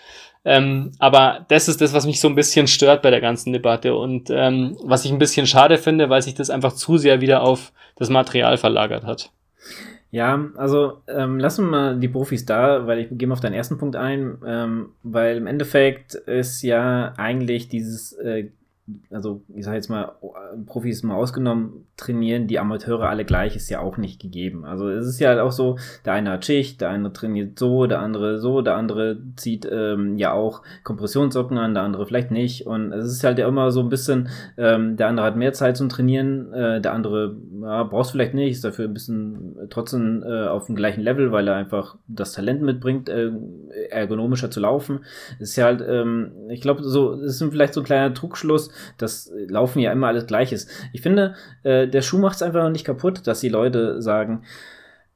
[0.46, 3.96] ähm, aber das ist das, was mich so ein bisschen stört bei der ganzen Debatte
[3.96, 7.42] und ähm, was ich ein bisschen schade finde, weil sich das einfach zu sehr wieder
[7.42, 9.32] auf das Material verlagert hat.
[10.12, 13.54] Ja, also ähm, lassen wir mal die Profis da, weil ich gehe mal auf deinen
[13.54, 18.50] ersten Punkt ein, ähm, weil im Endeffekt ist ja eigentlich dieses äh,
[19.10, 20.14] also ich sage jetzt mal,
[20.66, 24.66] Profis mal ausgenommen, trainieren die Amateure alle gleich, ist ja auch nicht gegeben.
[24.66, 27.86] Also es ist ja halt auch so, der eine hat Schicht, der eine trainiert so,
[27.86, 32.66] der andere so, der andere zieht ähm, ja auch Kompressionssocken an, der andere vielleicht nicht.
[32.66, 35.78] Und es ist halt ja immer so ein bisschen, ähm, der andere hat mehr Zeit
[35.78, 40.48] zum Trainieren, äh, der andere ja, brauchst vielleicht nicht, ist dafür ein bisschen trotzdem äh,
[40.48, 43.32] auf dem gleichen Level, weil er einfach das Talent mitbringt, äh,
[43.90, 45.02] ergonomischer zu laufen.
[45.40, 48.71] Es ist ja halt, ähm, ich glaube, so, es ist vielleicht so ein kleiner Trugschluss,
[48.98, 50.54] das Laufen ja immer alles gleich.
[50.94, 54.44] Ich finde, äh, der Schuh macht es einfach nicht kaputt, dass die Leute sagen,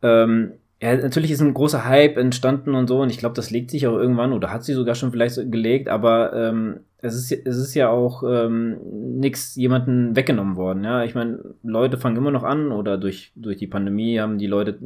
[0.01, 3.71] ähm, ja, natürlich ist ein großer Hype entstanden und so, und ich glaube, das legt
[3.71, 7.57] sich auch irgendwann oder hat sich sogar schon vielleicht gelegt, aber ähm, es ist, es
[7.57, 8.77] ist ja auch ähm,
[9.19, 10.83] nichts jemanden weggenommen worden.
[10.83, 14.47] Ja, ich meine, Leute fangen immer noch an oder durch, durch die Pandemie haben die
[14.47, 14.77] Leute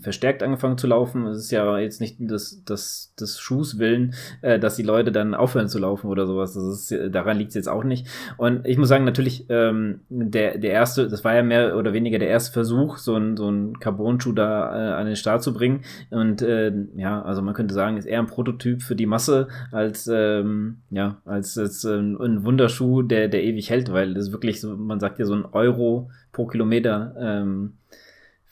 [0.00, 1.26] verstärkt angefangen zu laufen.
[1.26, 5.34] Es ist ja jetzt nicht das, das, das Schuhs willen, äh, dass die Leute dann
[5.34, 6.54] aufhören zu laufen oder sowas.
[6.54, 8.06] Das ist, daran liegt es jetzt auch nicht.
[8.36, 12.18] Und ich muss sagen, natürlich, ähm, der, der erste, das war ja mehr oder weniger
[12.18, 15.82] der erste Versuch, so ein, so Carbon-Schuh da äh, an den Start zu bringen.
[16.10, 20.08] Und äh, ja, also man könnte sagen, ist eher ein Prototyp für die Masse als,
[20.12, 24.32] ähm, ja, als ist, ist ein, ein, Wunderschuh, der, der ewig hält, weil das ist
[24.32, 27.74] wirklich so, man sagt ja so ein Euro pro Kilometer ähm,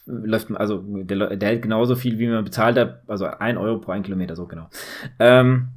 [0.05, 3.91] läuft, also der, der hält genauso viel, wie man bezahlt hat, also ein Euro pro
[3.91, 4.69] ein Kilometer, so genau.
[5.19, 5.69] Ähm,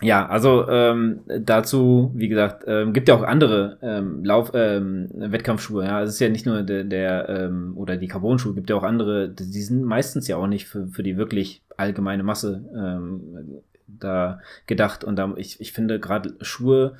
[0.00, 5.84] ja, also ähm, dazu, wie gesagt, ähm, gibt ja auch andere ähm, Lauf ähm, Wettkampfschuhe.
[5.84, 8.84] Ja, es ist ja nicht nur der, der ähm, oder die Carbon-Schuhe, gibt ja auch
[8.84, 9.28] andere.
[9.28, 15.04] Die sind meistens ja auch nicht für, für die wirklich allgemeine Masse ähm, da gedacht.
[15.04, 16.96] Und da, ich, ich finde gerade Schuhe,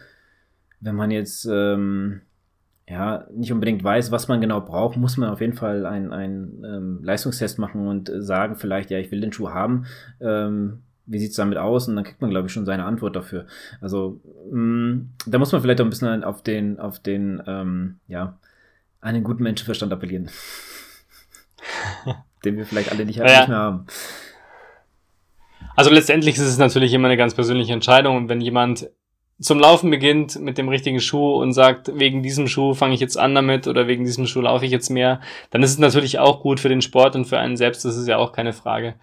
[0.81, 2.23] wenn man jetzt ähm,
[2.89, 6.65] ja nicht unbedingt weiß, was man genau braucht, muss man auf jeden Fall einen, einen
[6.65, 9.87] ähm, Leistungstest machen und sagen vielleicht, ja, ich will den Schuh haben.
[10.21, 11.89] Ähm, wie sieht's damit aus?
[11.89, 13.47] Und dann kriegt man, glaube ich, schon seine Antwort dafür.
[13.81, 14.21] Also
[14.51, 18.39] mh, mm, da muss man vielleicht auch ein bisschen auf den, auf den, ähm, ja,
[19.01, 20.29] einen guten Menschenverstand appellieren.
[22.45, 23.25] den wir vielleicht alle nicht, ja.
[23.25, 23.87] nicht mehr haben.
[25.79, 28.91] Also letztendlich ist es natürlich immer eine ganz persönliche Entscheidung und wenn jemand
[29.41, 33.17] zum Laufen beginnt mit dem richtigen Schuh und sagt, wegen diesem Schuh fange ich jetzt
[33.17, 35.21] an damit oder wegen diesem Schuh laufe ich jetzt mehr,
[35.53, 38.09] dann ist es natürlich auch gut für den Sport und für einen selbst, das ist
[38.09, 38.97] ja auch keine Frage.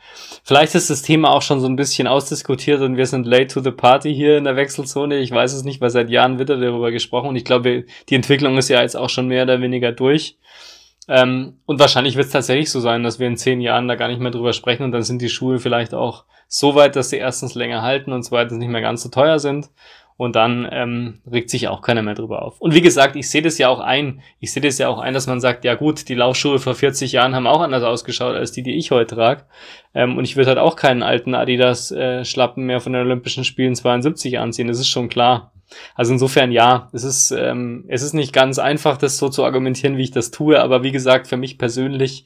[0.43, 3.61] Vielleicht ist das Thema auch schon so ein bisschen ausdiskutiert und wir sind late to
[3.61, 5.19] the party hier in der Wechselzone.
[5.19, 8.57] Ich weiß es nicht, weil seit Jahren wird darüber gesprochen und ich glaube, die Entwicklung
[8.57, 10.37] ist ja jetzt auch schon mehr oder weniger durch.
[11.07, 14.09] Ähm, und wahrscheinlich wird es tatsächlich so sein, dass wir in zehn Jahren da gar
[14.09, 17.17] nicht mehr drüber sprechen und dann sind die Schuhe vielleicht auch so weit, dass sie
[17.17, 19.69] erstens länger halten und zweitens nicht mehr ganz so teuer sind
[20.17, 22.61] und dann ähm, regt sich auch keiner mehr drüber auf.
[22.61, 24.21] Und wie gesagt, ich sehe das ja auch ein.
[24.39, 27.11] Ich sehe das ja auch ein, dass man sagt, ja gut, die Laufschuhe vor 40
[27.11, 29.43] Jahren haben auch anders ausgeschaut als die, die ich heute trage.
[29.93, 32.23] Ähm, und ich würde halt auch keinen alten Adidas äh,
[32.55, 34.67] mehr von den Olympischen Spielen 72 anziehen.
[34.67, 35.51] Das ist schon klar.
[35.95, 39.97] Also insofern ja, es ist, ähm, es ist nicht ganz einfach, das so zu argumentieren,
[39.97, 42.25] wie ich das tue, aber wie gesagt, für mich persönlich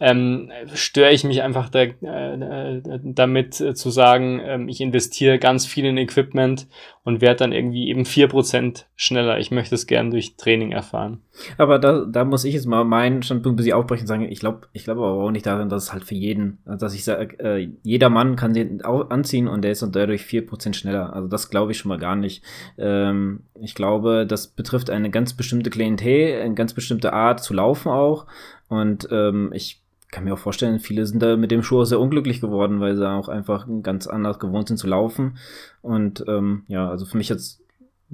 [0.00, 5.66] ähm, störe ich mich einfach da, äh, damit äh, zu sagen, ähm, ich investiere ganz
[5.66, 6.66] viel in Equipment
[7.04, 9.38] und werde dann irgendwie eben vier Prozent schneller.
[9.38, 11.20] Ich möchte es gern durch Training erfahren.
[11.58, 14.40] Aber da, da muss ich jetzt mal meinen Standpunkt ein bisschen aufbrechen und sagen, ich
[14.40, 17.38] glaube ich glaube aber auch nicht daran, dass es halt für jeden, dass ich sage,
[17.38, 21.12] äh, jeder Mann kann sie anziehen und der ist und dadurch vier Prozent schneller.
[21.12, 22.42] Also das glaube ich schon mal gar nicht.
[22.78, 27.90] Ähm, ich glaube, das betrifft eine ganz bestimmte Klientel, eine ganz bestimmte Art zu laufen
[27.90, 28.26] auch.
[28.68, 32.00] Und ähm, ich kann mir auch vorstellen, viele sind da mit dem Schuh auch sehr
[32.00, 35.38] unglücklich geworden, weil sie auch einfach ganz anders gewohnt sind zu laufen.
[35.82, 37.62] Und ähm, ja, also für mich hat's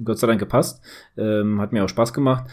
[0.03, 0.81] Gott sei Dank gepasst.
[1.17, 2.45] Ähm, hat mir auch Spaß gemacht.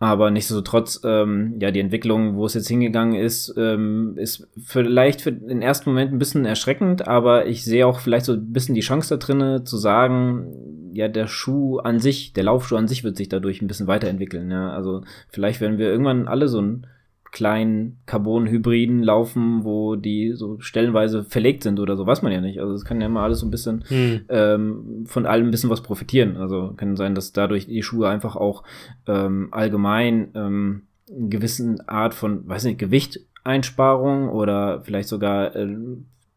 [0.00, 5.32] Aber nichtsdestotrotz, ähm, ja, die Entwicklung, wo es jetzt hingegangen ist, ähm, ist vielleicht für
[5.32, 8.82] den ersten Moment ein bisschen erschreckend, aber ich sehe auch vielleicht so ein bisschen die
[8.82, 13.16] Chance da drinne zu sagen, ja, der Schuh an sich, der Laufschuh an sich wird
[13.16, 14.50] sich dadurch ein bisschen weiterentwickeln.
[14.50, 16.86] Ja, also vielleicht werden wir irgendwann alle so ein
[17.34, 22.60] kleinen Carbon-Hybriden laufen, wo die so stellenweise verlegt sind oder so, weiß man ja nicht.
[22.60, 24.20] Also es kann ja immer alles so ein bisschen hm.
[24.28, 26.36] ähm, von allem ein bisschen was profitieren.
[26.36, 28.62] Also kann sein, dass dadurch die Schuhe einfach auch
[29.08, 35.76] ähm, allgemein ähm, eine gewissen Art von, weiß nicht, Gewichteinsparung oder vielleicht sogar äh,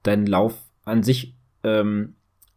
[0.02, 2.16] deinen Lauf an sich ähm,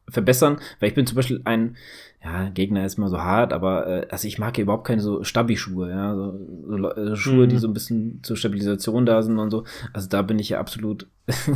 [0.08, 0.56] verbessern.
[0.80, 1.76] Weil ich bin zum Beispiel ein
[2.22, 5.24] ja, Gegner ist immer so hart, aber äh, also ich mag ja überhaupt keine so
[5.24, 7.48] Stabi-Schuhe, ja, so, so äh, Schuhe, mhm.
[7.48, 9.64] die so ein bisschen zur Stabilisation da sind und so.
[9.94, 11.06] Also da bin ich ja absolut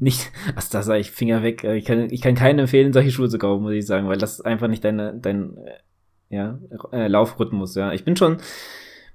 [0.00, 1.62] nicht, also da sage ich Finger weg.
[1.62, 4.34] Ich kann, ich kann keinen empfehlen, solche Schuhe zu kaufen, muss ich sagen, weil das
[4.34, 6.58] ist einfach nicht deine, dein, äh, ja,
[6.90, 7.92] äh, Laufrhythmus, ja.
[7.92, 8.38] Ich bin schon,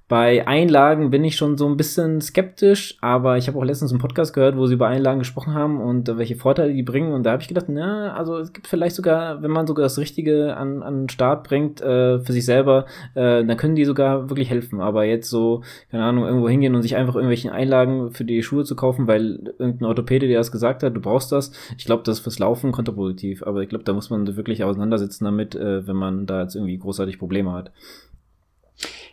[0.06, 4.00] bei Einlagen bin ich schon so ein bisschen skeptisch, aber ich habe auch letztens einen
[4.00, 7.12] Podcast gehört, wo sie über Einlagen gesprochen haben und äh, welche Vorteile die bringen.
[7.12, 9.96] Und da habe ich gedacht, na, also es gibt vielleicht sogar, wenn man sogar das
[9.96, 12.84] Richtige an, an den Start bringt äh, für sich selber,
[13.14, 14.82] äh, dann können die sogar wirklich helfen.
[14.82, 18.64] Aber jetzt so, keine Ahnung, irgendwo hingehen und sich einfach irgendwelche Einlagen für die Schuhe
[18.64, 21.50] zu kaufen, weil irgendein Orthopäde dir das gesagt hat, du brauchst das.
[21.78, 23.42] Ich glaube, das ist fürs Laufen kontraproduktiv.
[23.42, 26.76] Aber ich glaube, da muss man wirklich auseinandersetzen damit, äh, wenn man da jetzt irgendwie
[26.76, 27.72] großartig Probleme hat.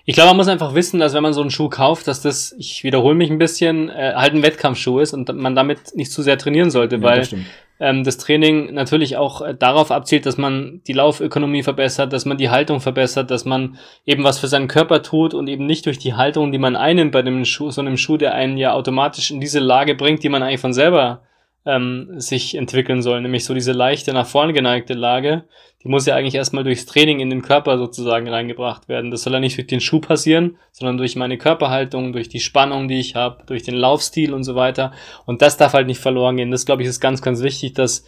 [0.06, 2.56] Ich glaube, man muss einfach wissen, dass wenn man so einen Schuh kauft, dass das,
[2.58, 6.22] ich wiederhole mich ein bisschen, äh, halt ein Wettkampfschuh ist und man damit nicht zu
[6.24, 7.36] sehr trainieren sollte, ja, weil das,
[7.80, 12.38] ähm, das Training natürlich auch äh, darauf abzielt, dass man die Laufökonomie verbessert, dass man
[12.38, 16.00] die Haltung verbessert, dass man eben was für seinen Körper tut und eben nicht durch
[16.00, 19.32] die Haltung, die man einnimmt bei dem Schuh, so einem Schuh, der einen ja automatisch
[19.32, 21.22] in diese Lage bringt, die man eigentlich von selber
[21.66, 25.44] ähm, sich entwickeln soll, nämlich so diese leichte nach vorne geneigte Lage,
[25.84, 29.10] die muss ja eigentlich erstmal durchs Training in den Körper sozusagen reingebracht werden.
[29.10, 32.88] Das soll ja nicht durch den Schuh passieren, sondern durch meine Körperhaltung, durch die Spannung,
[32.88, 34.92] die ich habe, durch den Laufstil und so weiter.
[35.26, 36.52] Und das darf halt nicht verloren gehen.
[36.52, 38.06] Das, glaube ich, ist ganz, ganz wichtig, dass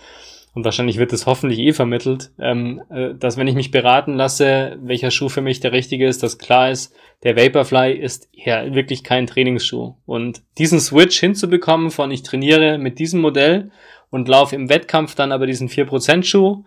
[0.53, 4.77] und wahrscheinlich wird es hoffentlich eh vermittelt, ähm, äh, dass wenn ich mich beraten lasse,
[4.81, 9.03] welcher Schuh für mich der richtige ist, dass klar ist, der Vaporfly ist ja wirklich
[9.03, 9.95] kein Trainingsschuh.
[10.05, 13.71] Und diesen Switch hinzubekommen von ich trainiere mit diesem Modell
[14.09, 16.63] und laufe im Wettkampf dann aber diesen 4% Schuh,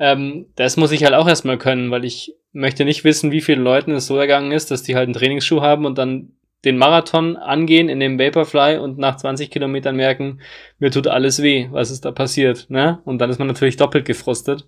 [0.00, 3.62] ähm, das muss ich halt auch erstmal können, weil ich möchte nicht wissen, wie vielen
[3.62, 6.32] Leuten es so ergangen ist, dass die halt einen Trainingsschuh haben und dann
[6.64, 10.40] den Marathon angehen in dem Vaporfly und nach 20 Kilometern merken,
[10.78, 12.98] mir tut alles weh, was ist da passiert, ne?
[13.04, 14.66] Und dann ist man natürlich doppelt gefrustet.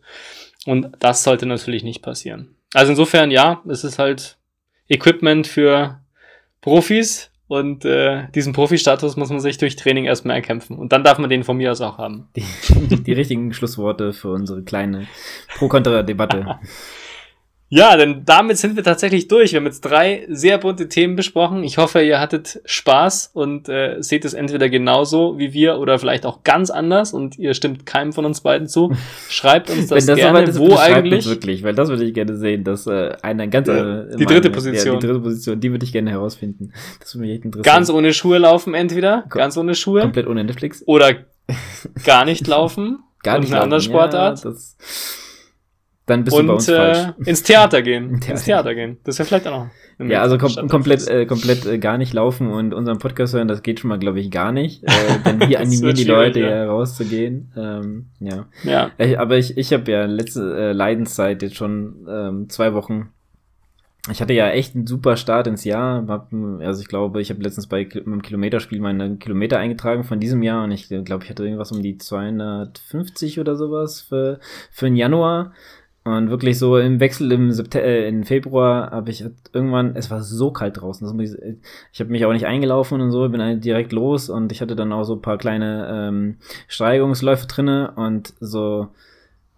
[0.67, 2.55] Und das sollte natürlich nicht passieren.
[2.75, 4.39] Also insofern, ja, es ist halt
[4.89, 6.01] Equipment für
[6.61, 10.79] Profis und äh, diesen Profi-Status muss man sich durch Training erstmal erkämpfen.
[10.79, 12.29] Und dann darf man den von mir aus auch haben.
[12.37, 12.45] Die,
[13.03, 15.09] die richtigen Schlussworte für unsere kleine
[15.57, 16.59] Pro-Kontra-Debatte.
[17.73, 19.53] Ja, denn damit sind wir tatsächlich durch.
[19.53, 21.63] Wir haben jetzt drei sehr bunte Themen besprochen.
[21.63, 26.27] Ich hoffe, ihr hattet Spaß und äh, seht es entweder genauso wie wir oder vielleicht
[26.27, 28.93] auch ganz anders und ihr stimmt keinem von uns beiden zu.
[29.29, 31.29] Schreibt uns das, das gerne, das wo eigentlich.
[31.29, 34.95] wirklich, weil das würde ich gerne sehen, dass äh, eine ganz ja, die dritte Position.
[34.95, 36.73] Ja, die dritte Position, die würde ich gerne herausfinden.
[36.99, 37.75] Das würde mich echt interessieren.
[37.75, 40.01] Ganz ohne Schuhe laufen entweder, Kom ganz ohne Schuhe.
[40.03, 40.83] Komplett ohne Netflix.
[40.87, 41.15] Oder
[42.05, 43.91] gar nicht laufen gar und nicht eine andere laufen.
[43.91, 44.45] Sportart.
[44.45, 44.77] Ja, das,
[46.11, 47.15] dann bist und du bei uns äh, falsch.
[47.25, 48.21] ins Theater gehen.
[48.21, 48.31] Theater.
[48.33, 48.99] ins Theater gehen.
[49.05, 49.71] Das wäre vielleicht auch noch.
[50.09, 53.63] Ja, also kom komplett, äh, komplett äh, gar nicht laufen und unseren Podcast hören, das
[53.63, 54.83] geht schon mal, glaube ich, gar nicht.
[54.85, 54.89] Äh,
[55.25, 56.49] denn wir animieren die Leute ja.
[56.49, 57.53] ja rauszugehen.
[57.57, 58.47] Ähm, ja.
[58.65, 58.91] Ja.
[58.97, 63.11] Ich, aber ich, ich habe ja letzte äh, Leidenszeit jetzt schon ähm, zwei Wochen.
[64.11, 66.07] Ich hatte ja echt einen super Start ins Jahr.
[66.09, 70.43] Hab, also ich glaube, ich habe letztens bei dem Kilometerspiel meine Kilometer eingetragen von diesem
[70.43, 74.41] Jahr und ich glaube, ich hatte irgendwas um die 250 oder sowas für,
[74.71, 75.53] für den Januar.
[76.03, 79.23] Und wirklich so im Wechsel im September, äh, im Februar habe ich
[79.53, 81.21] irgendwann, es war so kalt draußen.
[81.21, 81.33] Ich
[81.93, 84.75] ich habe mich auch nicht eingelaufen und so, bin halt direkt los und ich hatte
[84.77, 86.37] dann auch so ein paar kleine ähm,
[86.69, 88.89] Steigerungsläufe drinne und so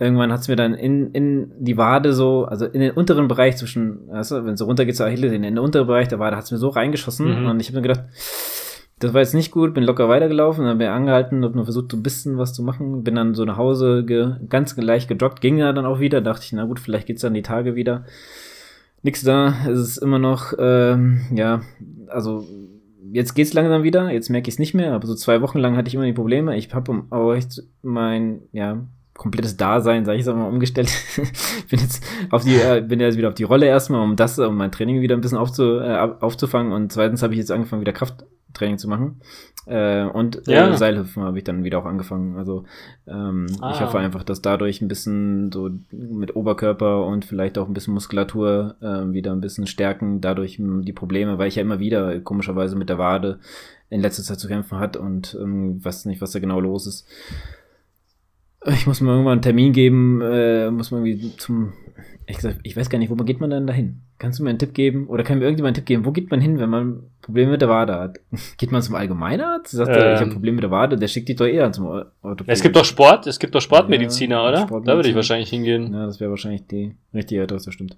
[0.00, 4.08] irgendwann hat's mir dann in, in die Wade so, also in den unteren Bereich zwischen,
[4.08, 6.36] weißt du, wenn es so runter geht zur Achilles, in den unteren Bereich der Wade
[6.36, 7.46] hat's mir so reingeschossen Mhm.
[7.50, 8.04] und ich habe mir gedacht,
[9.02, 11.90] das war jetzt nicht gut, bin locker weitergelaufen, dann bin ich angehalten, hab nur versucht,
[11.90, 15.40] so ein bisschen was zu machen, bin dann so nach Hause ge ganz leicht gejoggt,
[15.40, 18.04] ging ja dann auch wieder, dachte ich, na gut, vielleicht geht's dann die Tage wieder.
[19.02, 21.62] Nix da, es ist immer noch, ähm, ja,
[22.06, 22.46] also
[23.10, 25.76] jetzt geht's langsam wieder, jetzt merke ich es nicht mehr, aber so zwei Wochen lang
[25.76, 26.56] hatte ich immer die Probleme.
[26.56, 28.84] Ich habe auch echt mein, ja,
[29.14, 30.90] komplettes Dasein, sage ich jetzt mal, umgestellt.
[31.70, 34.56] bin jetzt auf die, äh, bin jetzt wieder auf die Rolle erstmal, um das, um
[34.56, 37.92] mein Training wieder ein bisschen aufzu, äh, aufzufangen und zweitens habe ich jetzt angefangen, wieder
[38.52, 39.20] Krafttraining zu machen.
[39.66, 40.70] Äh, und Ja.
[40.70, 42.36] äh, Seilhüpfen habe ich dann wieder auch angefangen.
[42.36, 42.64] Also
[43.06, 43.80] ähm, ich Ah.
[43.80, 48.74] hoffe einfach, dass dadurch ein bisschen so mit Oberkörper und vielleicht auch ein bisschen Muskulatur
[48.80, 52.76] äh, wieder ein bisschen stärken, dadurch mh, die Probleme, weil ich ja immer wieder komischerweise
[52.76, 53.38] mit der Wade
[53.88, 57.06] in letzter Zeit zu kämpfen hat und ähm, weiß nicht, was da genau los ist.
[58.66, 61.72] Ich muss mir irgendwann einen Termin geben, äh, muss man irgendwie zum.
[62.26, 64.00] Ich, gesagt, ich weiß gar nicht, wo geht man dann dahin?
[64.18, 65.08] Kannst du mir einen Tipp geben?
[65.08, 66.04] Oder kann mir irgendjemand einen Tipp geben?
[66.04, 68.18] Wo geht man hin, wenn man Probleme mit der Wade hat?
[68.58, 69.72] Geht man zum Allgemeinarzt?
[69.72, 70.32] Sagt er, ich habe Ähm.
[70.34, 72.52] Probleme mit der Wade, der schickt dich doch eher zum Or- Orthopäden.
[72.52, 74.56] Es gibt doch Sport, es gibt doch Sportmediziner, Ja, oder?
[74.58, 74.86] Sportmedizin.
[74.86, 75.92] Da würde ich wahrscheinlich hingehen.
[75.92, 77.96] Ja, das wäre wahrscheinlich die richtige Adresse, stimmt.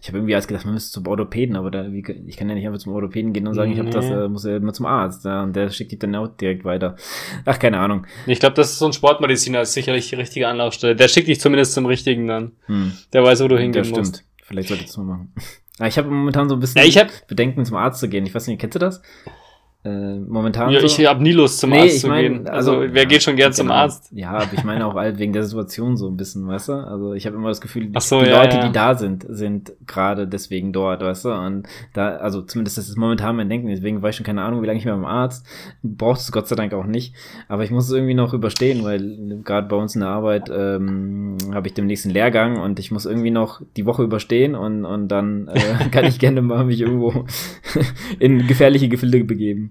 [0.00, 2.54] Ich habe irgendwie erst gedacht, man müsste zum Orthopäden, aber da, wie, ich kann ja
[2.54, 4.12] nicht einfach zum Orthopäden gehen und sagen, ich habe das, Nee.
[4.14, 5.24] äh, muss ja immer zum Arzt.
[5.24, 6.96] Ja, und der schickt dich dann auch direkt weiter.
[7.44, 8.06] Ach, keine Ahnung.
[8.26, 10.94] Ich glaube, das ist so ein Sportmediziner, ist sicherlich die richtige Anlaufstelle.
[10.96, 12.52] Der schickt dich zumindest zum richtigen dann.
[12.66, 12.92] Hm.
[13.12, 13.98] Der weiß, wo du hingehen stimmt.
[13.98, 14.24] musst.
[14.42, 15.32] Vielleicht sollte ich das mal machen.
[15.82, 18.26] Ah, ich habe momentan so ein bisschen Ja, Bedenken, zum Arzt zu gehen.
[18.26, 19.00] Ich weiß nicht, kennst du das?
[19.82, 20.70] Äh, momentan.
[20.72, 20.86] Ja, so?
[20.86, 22.48] ich habe nie Lust zum Nee, Arzt ich zu mein, gehen.
[22.48, 23.78] Also, also, wer ja, geht schon gern zum genau.
[23.78, 24.10] Arzt?
[24.12, 26.72] Ja, aber ich meine auch halt wegen der Situation so ein bisschen, weißt du?
[26.74, 29.72] Also ich habe immer das Gefühl, die, so, die ja, Leute, die da sind, sind
[29.86, 31.30] gerade deswegen dort, weißt du?
[31.30, 34.60] Und da, also zumindest das ist momentan mein Denken, deswegen weiß ich schon keine Ahnung,
[34.60, 35.46] wie lange ich mehr beim Arzt.
[35.82, 37.14] Braucht es Gott sei Dank auch nicht.
[37.48, 41.38] Aber ich muss es irgendwie noch überstehen, weil gerade bei uns in der Arbeit ähm,
[41.54, 45.08] habe ich demnächst einen Lehrgang und ich muss irgendwie noch die Woche überstehen und, und
[45.08, 47.24] dann äh, kann ich gerne mal mich irgendwo
[48.18, 49.69] in gefährliche Gefilde begeben.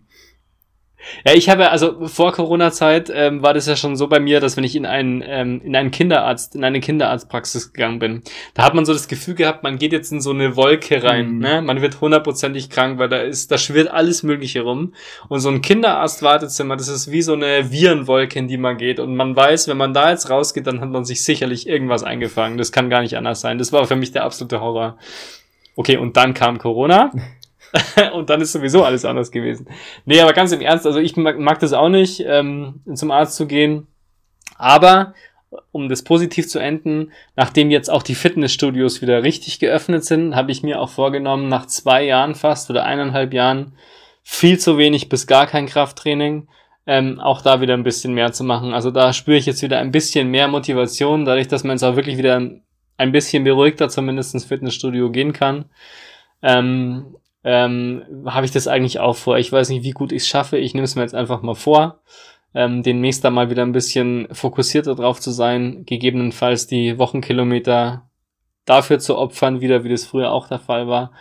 [1.26, 4.58] Ja, ich habe, also vor Corona-Zeit ähm, war das ja schon so bei mir, dass
[4.58, 8.22] wenn ich in einen, ähm, in einen Kinderarzt, in eine Kinderarztpraxis gegangen bin,
[8.54, 11.32] da hat man so das Gefühl gehabt, man geht jetzt in so eine Wolke rein,
[11.36, 11.40] Mhm.
[11.40, 11.62] ne?
[11.62, 14.94] Man wird hundertprozentig krank, weil da ist, da schwirrt alles Mögliche rum.
[15.30, 19.00] Und so ein Kinderarztwartezimmer, das ist wie so eine Virenwolke, in die man geht.
[19.00, 22.58] Und man weiß, wenn man da jetzt rausgeht, dann hat man sich sicherlich irgendwas eingefangen.
[22.58, 23.58] Das kann gar nicht anders sein.
[23.58, 24.98] Das war für mich der absolute Horror.
[25.76, 27.12] Okay, und dann kam Corona.
[28.14, 29.68] und dann ist sowieso alles anders gewesen.
[30.06, 33.36] Nee, aber ganz im Ernst, also ich mag, mag das auch nicht, ähm, zum Arzt
[33.36, 33.88] zu gehen.
[34.58, 35.14] Aber,
[35.72, 40.52] um das positiv zu enden, nachdem jetzt auch die Fitnessstudios wieder richtig geöffnet sind, habe
[40.52, 43.74] ich mir auch vorgenommen, nach zwei Jahren fast oder eineinhalb Jahren
[44.24, 46.48] viel zu wenig bis gar kein Krafttraining,
[46.86, 48.74] ähm, auch da wieder ein bisschen mehr zu machen.
[48.74, 51.96] Also da spüre ich jetzt wieder ein bisschen mehr Motivation, dadurch, dass man jetzt auch
[51.96, 52.42] wirklich wieder
[52.98, 55.66] ein bisschen beruhigter zumindest ins Fitnessstudio gehen kann.
[56.42, 57.16] Ähm,
[57.52, 59.40] ähm, habe ich das eigentlich auch vor.
[59.40, 60.60] Ich weiß nicht, wie gut ich es schaffe.
[60.60, 62.00] Ich nehme es mir jetzt einfach mal vor,
[62.54, 68.08] ähm, demnächst da mal wieder ein bisschen fokussierter drauf zu sein, gegebenenfalls die Wochenkilometer
[68.66, 71.12] dafür zu opfern, wieder wie das früher auch der Fall war.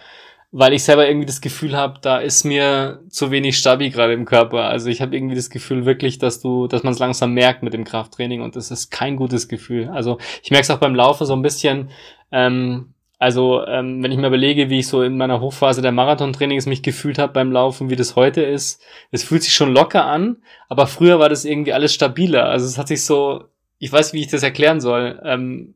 [0.51, 4.27] Weil ich selber irgendwie das Gefühl habe, da ist mir zu wenig Stabi gerade im
[4.27, 4.65] Körper.
[4.65, 7.73] Also ich habe irgendwie das Gefühl wirklich, dass du, dass man es langsam merkt mit
[7.73, 9.89] dem Krafttraining und das ist kein gutes Gefühl.
[9.89, 11.89] Also ich merke es auch beim Laufen so ein bisschen,
[12.33, 16.67] ähm, also, ähm, wenn ich mir überlege, wie ich so in meiner Hochphase der Marathontrainings
[16.67, 20.37] mich gefühlt habe beim Laufen, wie das heute ist, es fühlt sich schon locker an,
[20.69, 22.47] aber früher war das irgendwie alles stabiler.
[22.47, 23.45] Also es hat sich so,
[23.79, 25.75] ich weiß, wie ich das erklären soll, ähm,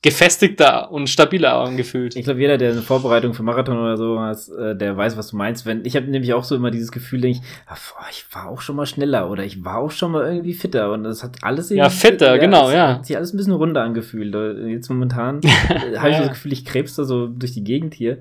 [0.00, 2.14] gefestigter und stabiler angefühlt.
[2.14, 5.28] Ich glaube, jeder, der eine Vorbereitung für Marathon oder so hat, äh, der weiß, was
[5.28, 5.66] du meinst.
[5.66, 8.60] Wenn ich habe nämlich auch so immer dieses Gefühl, denk ich, boah, ich war auch
[8.60, 11.70] schon mal schneller oder ich war auch schon mal irgendwie fitter und das hat alles
[11.70, 12.94] Ja, fitter, genau, es ja.
[12.94, 14.34] Hat sich alles ein bisschen runder angefühlt.
[14.68, 16.20] Jetzt momentan habe ich Ja.
[16.20, 18.18] das Gefühl, ich krebs da so durch die Gegend hier.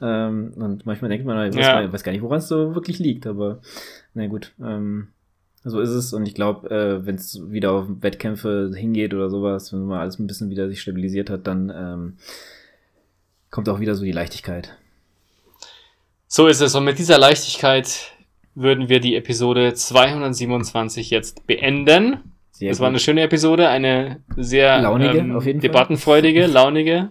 [0.00, 1.74] Ähm, und manchmal denkt man, ich weiß, Ja.
[1.74, 3.58] mal, ich weiß gar nicht, woran es so wirklich liegt, aber
[4.14, 4.52] na gut.
[4.64, 5.08] Ähm,
[5.68, 6.12] So ist es.
[6.12, 10.20] Und ich glaube, äh, wenn es wieder auf Wettkämpfe hingeht oder sowas, wenn man alles
[10.20, 12.16] ein bisschen wieder sich stabilisiert hat, dann ähm,
[13.50, 14.76] kommt auch wieder so die Leichtigkeit.
[16.28, 16.76] So ist es.
[16.76, 18.12] Und mit dieser Leichtigkeit
[18.54, 22.32] würden wir die Episode 227 jetzt beenden.
[22.52, 22.82] Sehr das gut.
[22.82, 27.08] war eine schöne Episode, eine sehr launige, ähm, debattenfreudige, launige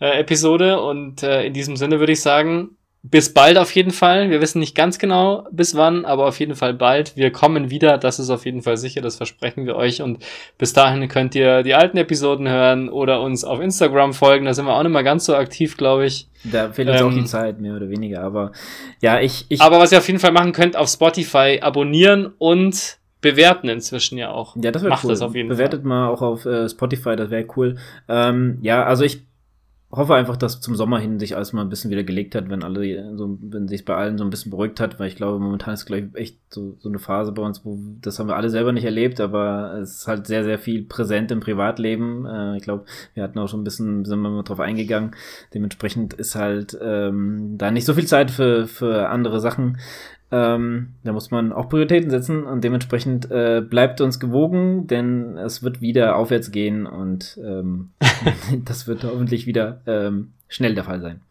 [0.00, 0.80] äh, Episode.
[0.80, 2.70] Und äh, in diesem Sinne würde ich sagen,
[3.02, 4.28] bis bald auf jeden Fall.
[4.28, 7.16] Wir wissen nicht ganz genau bis wann, aber auf jeden Fall bald.
[7.16, 10.02] Wir kommen wieder, das ist auf jeden Fall sicher, das versprechen wir euch.
[10.02, 10.18] Und
[10.58, 14.46] bis dahin könnt ihr die alten Episoden hören oder uns auf Instagram folgen.
[14.46, 16.28] Da sind wir auch nicht mal ganz so aktiv, glaube ich.
[16.44, 18.22] Da fehlt uns ähm, auch die Zeit, mehr oder weniger.
[18.22, 18.52] Aber
[19.00, 19.60] ja, ich, ich.
[19.60, 24.30] Aber was ihr auf jeden Fall machen könnt, auf Spotify abonnieren und bewerten inzwischen ja
[24.30, 24.56] auch.
[24.56, 25.10] Ja, das wäre cool.
[25.10, 25.88] Das auf jeden Bewertet Fall.
[25.88, 27.76] mal auch auf äh, Spotify, das wäre cool.
[28.08, 29.27] Ähm, ja, also ich
[29.90, 32.62] hoffe einfach, dass zum Sommer hin sich alles mal ein bisschen wieder gelegt hat, wenn
[32.62, 35.72] alle so, wenn sich bei allen so ein bisschen beruhigt hat, weil ich glaube, momentan
[35.72, 38.72] ist gleich echt so, so eine Phase bei uns, wo das haben wir alle selber
[38.72, 42.26] nicht erlebt, aber es ist halt sehr, sehr viel präsent im Privatleben.
[42.26, 42.84] Äh, ich glaube,
[43.14, 45.12] wir hatten auch schon ein bisschen, sind wir mal drauf eingegangen.
[45.54, 49.78] Dementsprechend ist halt ähm, da nicht so viel Zeit für, für andere Sachen.
[50.30, 55.62] Ähm, da muss man auch Prioritäten setzen und dementsprechend äh, bleibt uns gewogen, denn es
[55.62, 57.90] wird wieder aufwärts gehen und ähm,
[58.64, 61.22] das wird hoffentlich wieder ähm, schnell der Fall sein.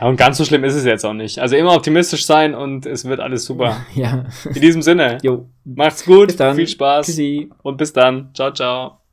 [0.00, 1.38] Ja, und ganz so schlimm ist es jetzt auch nicht.
[1.38, 3.76] Also immer optimistisch sein und es wird alles super.
[3.94, 4.24] ja.
[4.52, 5.18] In diesem Sinne.
[5.22, 5.48] Jo.
[5.64, 7.50] Macht's gut, viel Spaß Tschüssi.
[7.62, 8.30] und bis dann.
[8.34, 9.03] Ciao, ciao.